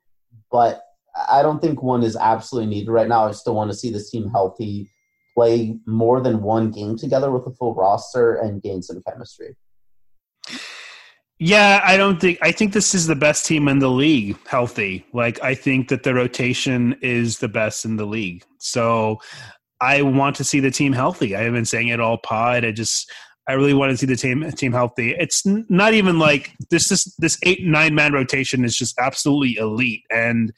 [0.51, 0.84] but
[1.30, 3.28] I don't think one is absolutely needed right now.
[3.28, 4.89] I still want to see this team healthy,
[5.36, 9.55] play more than one game together with a full roster, and gain some chemistry.
[11.43, 15.05] Yeah, I don't think I think this is the best team in the league healthy.
[15.12, 18.43] Like I think that the rotation is the best in the league.
[18.59, 19.20] So
[19.82, 21.36] I want to see the team healthy.
[21.36, 22.64] I have been saying it all pod.
[22.64, 23.12] I just
[23.49, 25.16] I really want to see the team team healthy.
[25.18, 30.03] It's not even like this this this 8 9 man rotation is just absolutely elite
[30.12, 30.53] and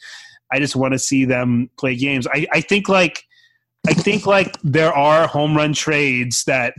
[0.51, 2.27] I just want to see them play games.
[2.27, 3.23] I I think like
[3.87, 6.73] I think like there are home run trades that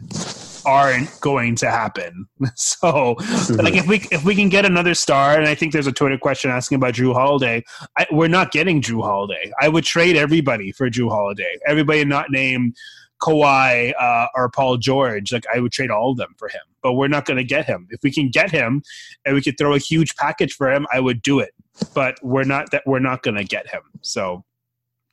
[0.67, 2.27] aren't going to happen.
[2.57, 3.17] So,
[3.51, 6.19] like if we if we can get another star, and I think there's a Twitter
[6.19, 7.65] question asking about Jrue Holiday.
[7.99, 9.51] I, we're not getting Jrue Holiday.
[9.61, 11.59] I would trade everybody for Jrue Holiday.
[11.67, 12.77] Everybody not named
[13.23, 15.33] Kawhi uh, or Paul George.
[15.33, 16.61] Like I would trade all of them for him.
[16.83, 17.89] But we're not going to get him.
[17.91, 18.83] If we can get him,
[19.25, 21.55] and we could throw a huge package for him, I would do it.
[21.95, 23.83] But we're not that we're not going to get him.
[24.01, 24.45] So,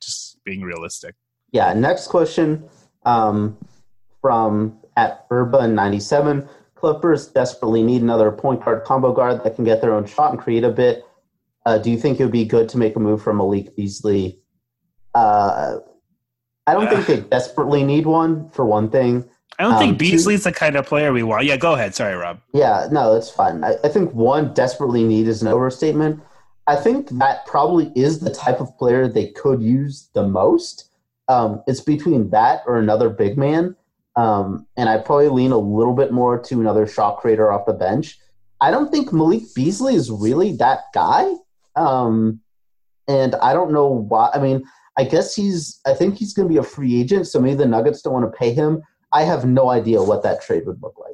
[0.00, 1.14] just being realistic.
[1.50, 2.64] Yeah, next question
[3.04, 3.56] um,
[4.20, 6.48] from at Urban97.
[6.74, 10.40] Clippers desperately need another point guard combo guard that can get their own shot and
[10.40, 11.04] create a bit.
[11.64, 14.40] Uh, do you think it would be good to make a move for Malik Beasley?
[15.14, 15.76] Uh,
[16.66, 19.28] I don't think they desperately need one, for one thing.
[19.58, 21.44] I don't Um, think two- Beasley's the kind of player we want.
[21.44, 21.94] Yeah, go ahead.
[21.94, 22.40] Sorry, Rob.
[22.52, 23.62] Yeah, no, that's fine.
[23.62, 26.20] I, I think one desperately need is an overstatement.
[26.66, 30.90] I think that probably is the type of player they could use the most.
[31.28, 33.76] Um, it's between that or another big man.
[34.14, 37.72] Um, and I probably lean a little bit more to another shot creator off the
[37.72, 38.18] bench.
[38.60, 41.32] I don't think Malik Beasley is really that guy.
[41.74, 42.40] Um,
[43.08, 44.30] and I don't know why.
[44.32, 44.64] I mean,
[44.96, 47.26] I guess he's, I think he's going to be a free agent.
[47.26, 48.82] So maybe the Nuggets don't want to pay him.
[49.12, 51.11] I have no idea what that trade would look like.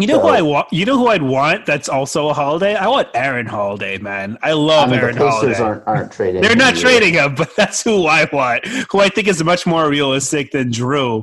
[0.00, 0.72] You know who I want?
[0.72, 1.66] You know who I'd want?
[1.66, 2.74] That's also a holiday.
[2.74, 4.36] I want Aaron Holiday, man.
[4.42, 5.60] I love I mean, Aaron the Pacers Holiday.
[5.60, 6.42] aren't, aren't trading.
[6.42, 8.66] They're not trading him, but that's who I want.
[8.90, 11.22] Who I think is much more realistic than Jrue.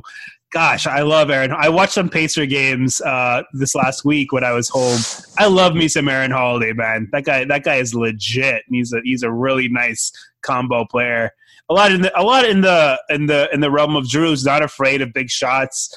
[0.52, 1.52] Gosh, I love Aaron.
[1.52, 5.00] I watched some Pacer games uh, this last week when I was home.
[5.36, 7.08] I love me some Aaron Holiday, man.
[7.12, 8.62] That guy, that guy is legit.
[8.70, 11.30] He's a he's a really nice combo player.
[11.68, 14.44] A lot in the a lot in the in the in the realm of Jrue's
[14.44, 15.94] not afraid of big shots.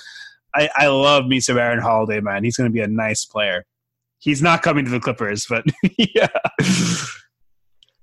[0.55, 2.43] I, I love me some Aaron Holiday, man.
[2.43, 3.65] He's going to be a nice player.
[4.19, 5.65] He's not coming to the Clippers, but
[5.97, 6.27] yeah.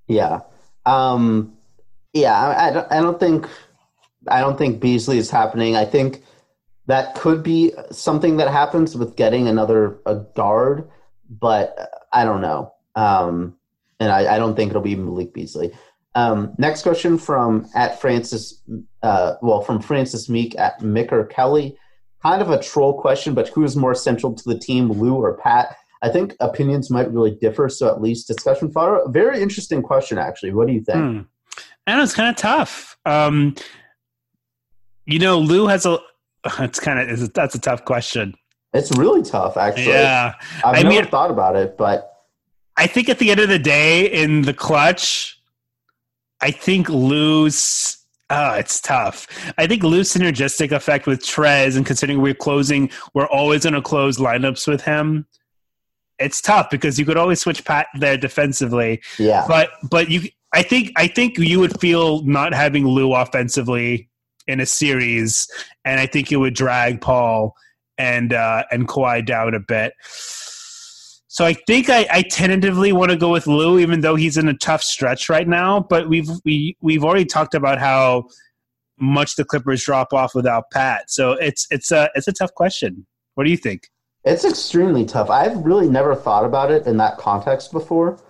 [0.07, 0.41] Yeah,
[0.85, 1.57] um,
[2.13, 2.39] yeah.
[2.39, 3.49] I, I, don't, think
[4.29, 5.75] I don't think Beasley is happening.
[5.75, 6.23] I think
[6.87, 10.89] that could be something that happens with getting another a guard,
[11.31, 12.75] but I don't know.
[12.95, 13.57] Um,
[14.01, 15.73] and I, I don't think it'll be Malik Beasley.
[16.15, 18.61] Um, next question from at Francis,
[19.03, 21.79] uh, well, from Francis Meek at Micker Kelly.
[22.23, 25.37] Kind of a troll question, but who is more central to the team, Lou or
[25.39, 25.77] Pat?
[26.03, 29.01] I think opinions might really differ, so at least discussion fodder.
[29.09, 30.53] Very interesting question, actually.
[30.53, 30.99] What do you think?
[30.99, 31.21] Hmm.
[31.87, 32.97] I know it's kind of tough.
[33.05, 33.55] Um,
[35.07, 35.99] you know, Lou has a.
[36.59, 38.35] It's kind of that's a tough question.
[38.75, 39.89] It's really tough, actually.
[39.89, 42.13] Yeah, I've I never mean- thought about it, but
[42.77, 45.41] I think at the end of the day, in the clutch,
[46.41, 47.99] I think Lou's.
[48.35, 49.27] Oh, it's tough.
[49.59, 53.83] I think Lou's synergistic effect with Trez, and considering we're closing, we're always going to
[53.83, 55.27] close lineups with him.
[56.19, 59.03] It's tough because you could always switch Pat there defensively.
[59.19, 64.09] yeah, but but you i think i think you would feel not having lou offensively
[64.47, 65.49] in a series
[65.85, 67.55] and i think it would drag paul
[67.99, 69.95] and uh and Kawhi down a bit
[71.33, 74.49] so i think i, I tentatively want to go with lou even though he's in
[74.49, 78.27] a tough stretch right now but we've we, we've already talked about how
[79.03, 81.11] much the Clippers drop off without Pat.
[81.11, 83.07] So it's it's a it's a tough question.
[83.35, 83.89] What do you think?
[84.25, 85.29] It's extremely tough.
[85.29, 88.21] I've really never thought about it in that context before.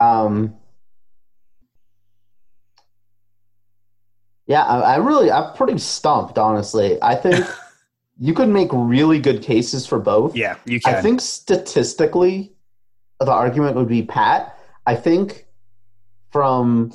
[0.00, 0.56] Um,
[4.46, 6.98] yeah, I, I really, I'm pretty stumped, honestly.
[7.00, 7.46] I think
[8.20, 10.36] you could make really good cases for both.
[10.36, 10.94] Yeah, you can.
[10.94, 12.52] I think statistically,
[13.18, 14.56] the argument would be Pat.
[14.86, 15.46] I think
[16.30, 16.90] from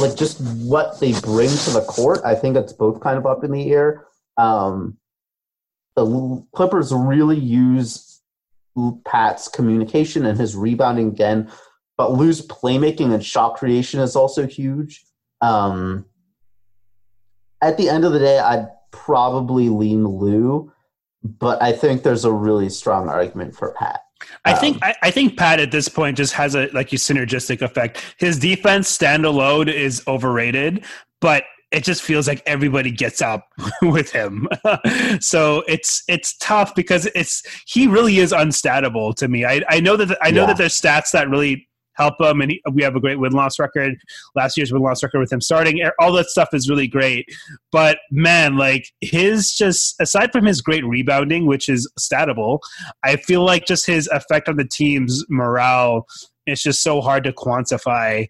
[0.00, 3.44] like just what they bring to the court, I think it's both kind of up
[3.44, 4.06] in the air.
[4.38, 4.96] Um,
[5.94, 8.22] the Clippers really use
[9.04, 11.50] Pat's communication and his rebounding again,
[11.98, 15.04] but Lou's playmaking and shot creation is also huge.
[15.42, 16.06] Um,
[17.60, 20.72] at the end of the day, I'd probably lean Lou,
[21.24, 24.00] but I think there's a really strong argument for Pat.
[24.44, 26.96] I think um, I, I, think Pat at this point just has a like a
[26.96, 28.14] synergistic effect.
[28.18, 30.84] His defense standalone is overrated,
[31.20, 33.48] but it just feels like everybody gets up
[33.82, 34.46] with him.
[35.20, 39.44] so it's it's tough because it's he really is unstatable to me.
[39.44, 40.46] I, I know that I know yeah.
[40.48, 43.58] that there's stats that really help him, and he, we have a great win loss
[43.58, 43.94] record.
[44.34, 47.26] Last year's win loss record with him starting, all that stuff is really great.
[47.70, 52.60] But man, like his just aside from his great rebounding, which is statable,
[53.04, 56.06] I feel like just his effect on the team's morale
[56.46, 58.28] is just so hard to quantify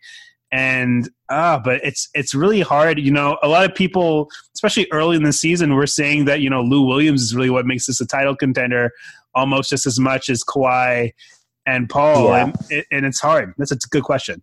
[0.55, 5.17] and ah but it's it's really hard you know a lot of people especially early
[5.17, 8.03] in the season were saying that you know lou williams is really what makes this
[8.03, 8.91] a title contender
[9.35, 11.13] almost just as much as Kawhi
[11.67, 12.53] and paul yeah.
[12.71, 14.43] and, and it's hard that's a good question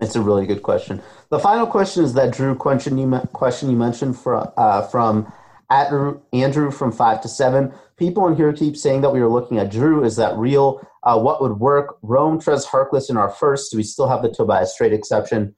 [0.00, 1.00] it's a really good question
[1.30, 5.32] the final question is that Jrue question you, question you mentioned for, uh, from
[5.72, 7.72] Andrew from five to seven.
[7.96, 10.04] People in here keep saying that we are looking at Jrue.
[10.04, 10.86] Is that real?
[11.02, 11.96] Uh, what would work?
[12.02, 13.70] Rome, Trez, Harkless in our first.
[13.70, 15.54] Do we still have the Tobias trade exception?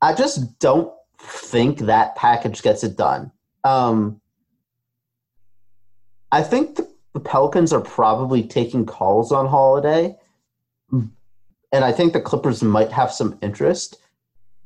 [0.00, 3.32] I just don't think that package gets it done.
[3.64, 4.20] Um,
[6.30, 6.88] I think the,
[7.18, 10.16] the Pelicans are probably taking calls on Holiday,
[10.92, 13.96] and I think the Clippers might have some interest.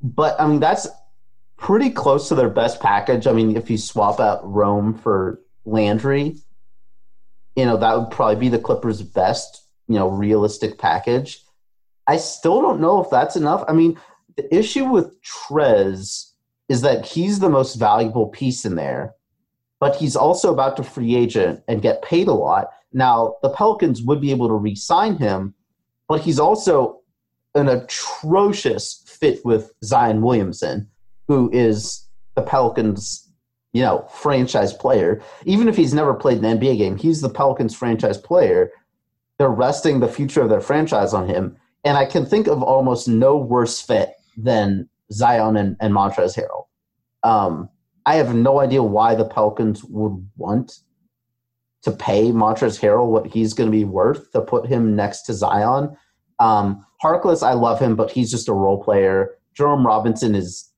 [0.03, 0.87] But I mean, that's
[1.57, 3.27] pretty close to their best package.
[3.27, 6.37] I mean, if you swap out Rome for Landry,
[7.57, 11.43] you know, that would probably be the Clippers' best, you know, realistic package.
[12.07, 13.65] I still don't know if that's enough.
[13.67, 13.99] I mean,
[14.37, 16.33] the issue with Trez
[16.69, 19.15] is that he's the most valuable piece in there,
[19.83, 22.69] but he's also about to free agent and get paid a lot.
[22.93, 25.55] Now, the Pelicans would be able to re sign him,
[26.07, 27.01] but he's also
[27.57, 30.89] an atrocious fit with Zion Williamson
[31.27, 32.07] who is
[32.37, 33.29] the Pelicans,
[33.73, 35.21] you know, franchise player.
[35.47, 38.71] Even if he's never played an NBA game, he's the Pelicans franchise player.
[39.39, 41.57] They're resting the future of their franchise on him.
[41.83, 46.67] And I can think of almost no worse fit than Zion and, and Montrezl Harrell.
[47.29, 47.69] Um,
[48.05, 50.81] I have no idea why the Pelicans would want
[51.83, 55.35] to pay Montrezl Harrell what he's going to be worth to put him next to
[55.35, 55.97] Zion.
[56.39, 59.37] Um, Harkless, I love him, but he's just a role player.
[59.55, 60.73] Jerome Robinson is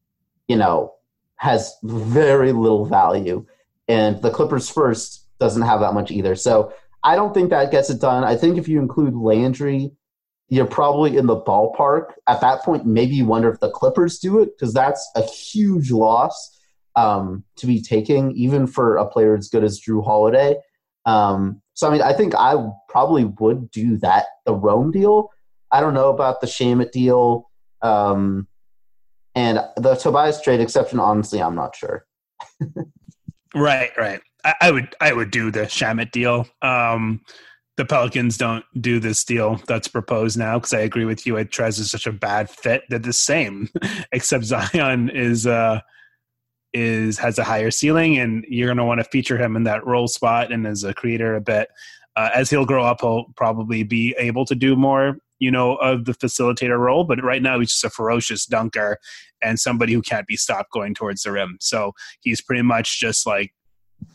[0.48, 0.92] you know,
[1.36, 3.44] has very little value.
[3.88, 6.34] And the Clippers first doesn't have that much either.
[6.34, 6.72] So
[7.02, 8.24] I don't think that gets it done.
[8.24, 9.90] I think if you include Landry,
[10.48, 12.12] you're probably in the ballpark.
[12.26, 15.90] At that point, maybe you wonder if the Clippers do it because that's a huge
[15.90, 16.53] loss
[16.96, 20.56] um, to be taking, even for a player as good as Jrue Holiday.
[21.06, 22.54] Um, so, I mean, I think I
[22.88, 25.30] probably would do that, the Rome deal.
[25.70, 27.50] I don't know about the Shamet deal.
[27.82, 28.46] Um,
[29.34, 32.06] and the Tobias trade exception, honestly, I'm not sure.
[33.54, 34.20] right, right.
[34.44, 36.46] I, I, would I would do the Shamet deal.
[36.62, 37.20] Um,
[37.76, 41.36] the Pelicans don't do this deal that's proposed now because I agree with you.
[41.36, 42.84] It Trez is such a bad fit.
[42.88, 43.68] They're the same,
[44.12, 45.80] except Zion is uh,
[46.74, 49.86] is has a higher ceiling, and you're going to want to feature him in that
[49.86, 51.68] role spot and as a creator a bit.
[52.16, 56.04] Uh, as he'll grow up, he'll probably be able to do more you know, of
[56.04, 57.04] the facilitator role.
[57.04, 58.98] But right now, he's just a ferocious dunker
[59.42, 61.58] and somebody who can't be stopped going towards the rim.
[61.60, 63.52] So he's pretty much just like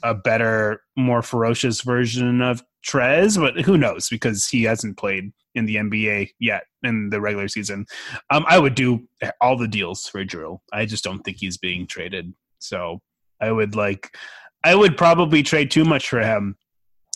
[0.03, 5.65] a better, more ferocious version of Trez, but who knows because he hasn't played in
[5.65, 7.85] the NBA yet in the regular season.
[8.29, 9.07] Um, I would do
[9.41, 10.59] all the deals for Jrue.
[10.71, 12.33] I just don't think he's being traded.
[12.59, 13.01] So
[13.41, 14.15] I would like,
[14.63, 16.55] I would probably trade too much for him.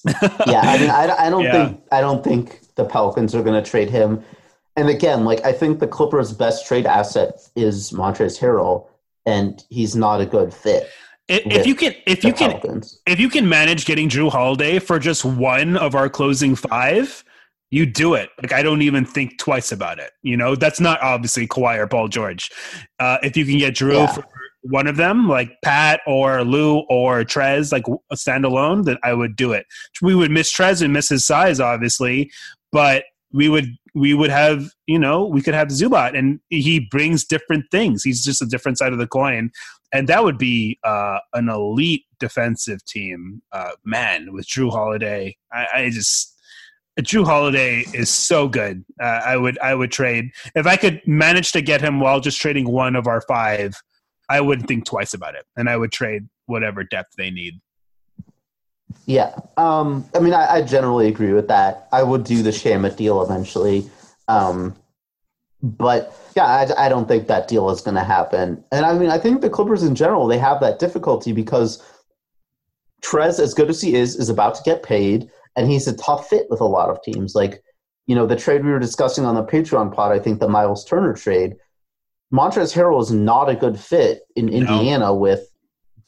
[0.47, 1.67] yeah, I mean, I, I don't yeah.
[1.67, 4.23] think I don't think the Pelicans are going to trade him.
[4.75, 8.87] And again, like I think the Clippers' best trade asset is Montrezl Harrell,
[9.25, 10.89] and he's not a good fit.
[11.29, 15.23] If you can, if you can, if you can manage getting Jrue Holiday for just
[15.23, 17.23] one of our closing five,
[17.71, 18.29] you do it.
[18.41, 20.11] Like I don't even think twice about it.
[20.21, 22.51] You know, that's not obviously Kawhi or Paul George.
[22.99, 24.07] Uh, if you can get Jrue yeah.
[24.07, 24.25] for
[24.63, 27.83] one of them, like Pat or Lou or Trez, like
[28.13, 29.65] standalone, that I would do it.
[30.01, 32.31] We would miss Trez and miss his size, obviously,
[32.71, 37.25] but we would we would have you know we could have Zubac, and he brings
[37.25, 38.03] different things.
[38.03, 39.51] He's just a different side of the coin,
[39.91, 43.41] and that would be uh, an elite defensive team.
[43.51, 46.33] Uh, man, with Jrue Holiday, I, I just
[47.01, 48.85] Jrue Holiday is so good.
[49.01, 52.39] Uh, I would I would trade if I could manage to get him while just
[52.39, 53.75] trading one of our five.
[54.29, 57.59] I wouldn't think twice about it, and I would trade whatever depth they need.
[59.05, 61.87] Yeah, um, I mean, I, I, generally agree with that.
[61.91, 63.89] I would do the Shamet deal eventually,
[64.27, 64.75] um,
[65.61, 68.63] but yeah, I, I, don't think that deal is going to happen.
[68.71, 71.83] And I mean, I think the Clippers in general they have that difficulty because
[73.03, 76.29] Trez, as good as he is, is about to get paid, and he's a tough
[76.29, 77.35] fit with a lot of teams.
[77.35, 77.61] Like,
[78.07, 80.85] you know, the trade we were discussing on the Patreon pod, I think the Myles
[80.85, 81.55] Turner trade.
[82.33, 85.15] Montrezl Harrell is not a good fit in Indiana no.
[85.15, 85.47] with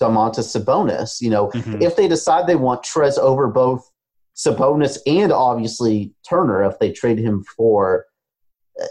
[0.01, 1.21] Domantas Sabonis.
[1.21, 1.81] You know, mm-hmm.
[1.81, 3.89] if they decide they want Trez over both
[4.35, 8.05] Sabonis and obviously Turner, if they trade him for
[8.81, 8.85] uh,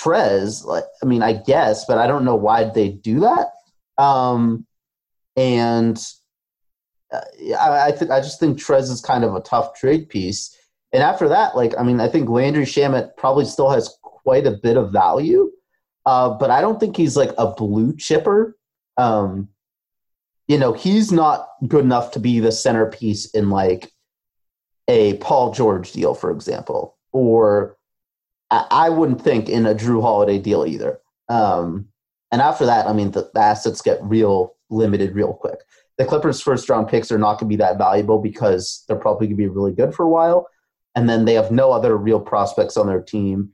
[0.00, 3.48] Trez, like I mean, I guess, but I don't know why they do that.
[4.02, 4.66] Um,
[5.36, 6.02] and
[7.12, 7.20] uh,
[7.58, 10.56] I, I, th- I just think Trez is kind of a tough trade piece.
[10.92, 14.58] And after that, like I mean, I think Landry Shamet probably still has quite a
[14.62, 15.50] bit of value,
[16.06, 18.56] uh, but I don't think he's like a blue chipper.
[18.96, 19.48] Um,
[20.46, 23.90] you know, he's not good enough to be the centerpiece in like
[24.88, 27.76] a Paul George deal, for example, or
[28.50, 31.00] I, wouldn't think in a Jrue Holiday deal either.
[31.28, 31.88] Um,
[32.30, 35.60] and after that, I mean, the, the assets get real limited real quick.
[35.96, 39.28] The Clippers' first round picks are not going to be that valuable because they're probably
[39.28, 40.48] going to be really good for a while.
[40.94, 43.50] And then they have no other real prospects on their team.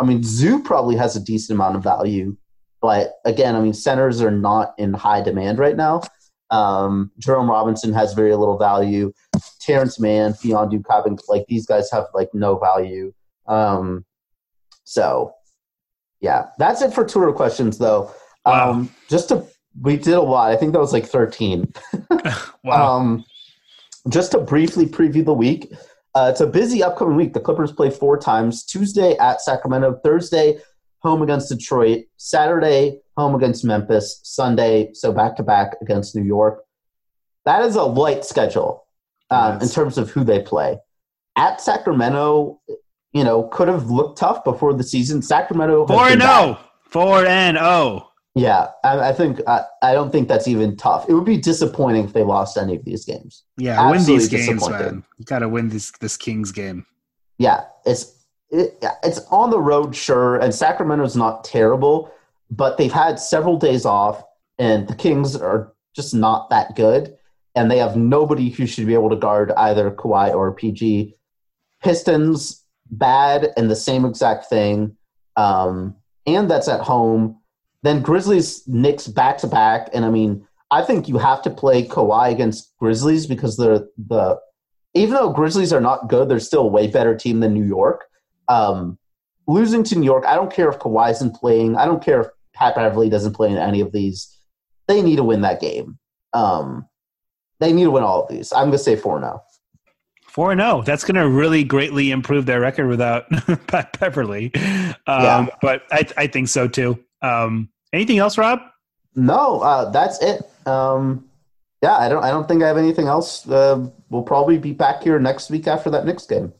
[0.00, 2.36] I mean, Zoo probably has a decent amount of value,
[2.80, 6.02] but again, I mean, centers are not in high demand right now.
[6.50, 9.12] Um, Jerome Robinson has very little value.
[9.60, 13.12] Terance Mann, Mfiondu Kabengele, like these guys have like no value.
[13.46, 14.04] Um,
[14.84, 15.32] so
[16.20, 18.12] yeah, that's it for Twitter questions though.
[18.44, 18.70] Wow.
[18.70, 19.46] Um, just to
[19.80, 20.50] we did a lot.
[20.50, 21.72] I think that was like 13.
[22.64, 22.96] wow.
[22.98, 23.24] Um,
[24.08, 25.72] just to briefly preview the week.
[26.14, 27.32] Uh, it's a busy upcoming week.
[27.32, 30.58] The Clippers play four times Tuesday at Sacramento, Thursday,
[30.98, 36.64] home against Detroit, Saturday, home against Memphis, Sunday, so back to back against New York.
[37.44, 38.86] That is a light schedule
[39.30, 39.62] um, yes.
[39.62, 40.78] in terms of who they play.
[41.36, 42.60] At Sacramento,
[43.12, 45.22] you know, could have looked tough before the season.
[45.22, 46.58] Sacramento 4 and 0.
[46.90, 48.08] 4 and 0.
[48.34, 51.06] Yeah, I, I think I, I, don't think that's even tough.
[51.06, 53.44] It would be disappointing if they lost any of these games.
[53.58, 55.04] Yeah, Absolutely win these games, man.
[55.18, 56.86] You got to win this this Kings game.
[57.36, 62.10] Yeah, it's it, it's on the road, sure, and Sacramento's not terrible,
[62.50, 64.22] but they've had several days off,
[64.58, 67.14] and the Kings are just not that good,
[67.54, 71.16] and they have nobody who should be able to guard either Kawhi or PG.
[71.82, 74.96] Pistons bad and the same exact thing,
[75.36, 77.38] um, and that's at home.
[77.82, 81.86] Then Grizzlies, Knicks back to back, and I mean, I think you have to play
[81.86, 84.40] Kawhi against Grizzlies because they're the
[84.94, 88.04] even though Grizzlies are not good, they're still a way better team than New York.
[88.48, 88.98] Um,
[89.46, 91.76] losing to New York, I don't care if Kawhi isn't playing.
[91.76, 94.36] I don't care if Pat Beverley doesn't play in any of these.
[94.88, 95.98] They need to win that game.
[96.32, 96.86] Um,
[97.60, 98.52] they need to win all of these.
[98.52, 99.42] I'm going to say 4 0.
[100.28, 100.82] 4 0.
[100.82, 103.30] That's going to really greatly improve their record without
[103.66, 104.52] Pat Beverley.
[104.54, 105.46] Um, yeah.
[105.60, 106.98] But I, I think so too.
[107.22, 108.60] Um, anything else, Rob?
[109.14, 110.42] No, uh, that's it.
[110.66, 111.28] Um,
[111.82, 112.22] yeah, I don't.
[112.24, 113.48] I don't think I have anything else.
[113.48, 116.52] Uh, we'll probably be back here next week after that next game.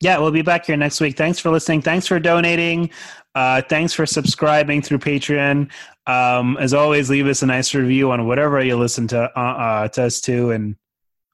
[0.00, 1.16] Yeah, we'll be back here next week.
[1.16, 1.80] Thanks for listening.
[1.80, 2.90] Thanks for donating.
[3.34, 5.70] Uh, thanks for subscribing through Patreon.
[6.06, 9.88] Um, as always, leave us a nice review on whatever you listen to, uh, uh,
[9.88, 10.76] to us to and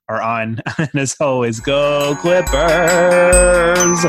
[0.08, 0.60] are on.
[0.78, 4.04] and as always, go Clippers!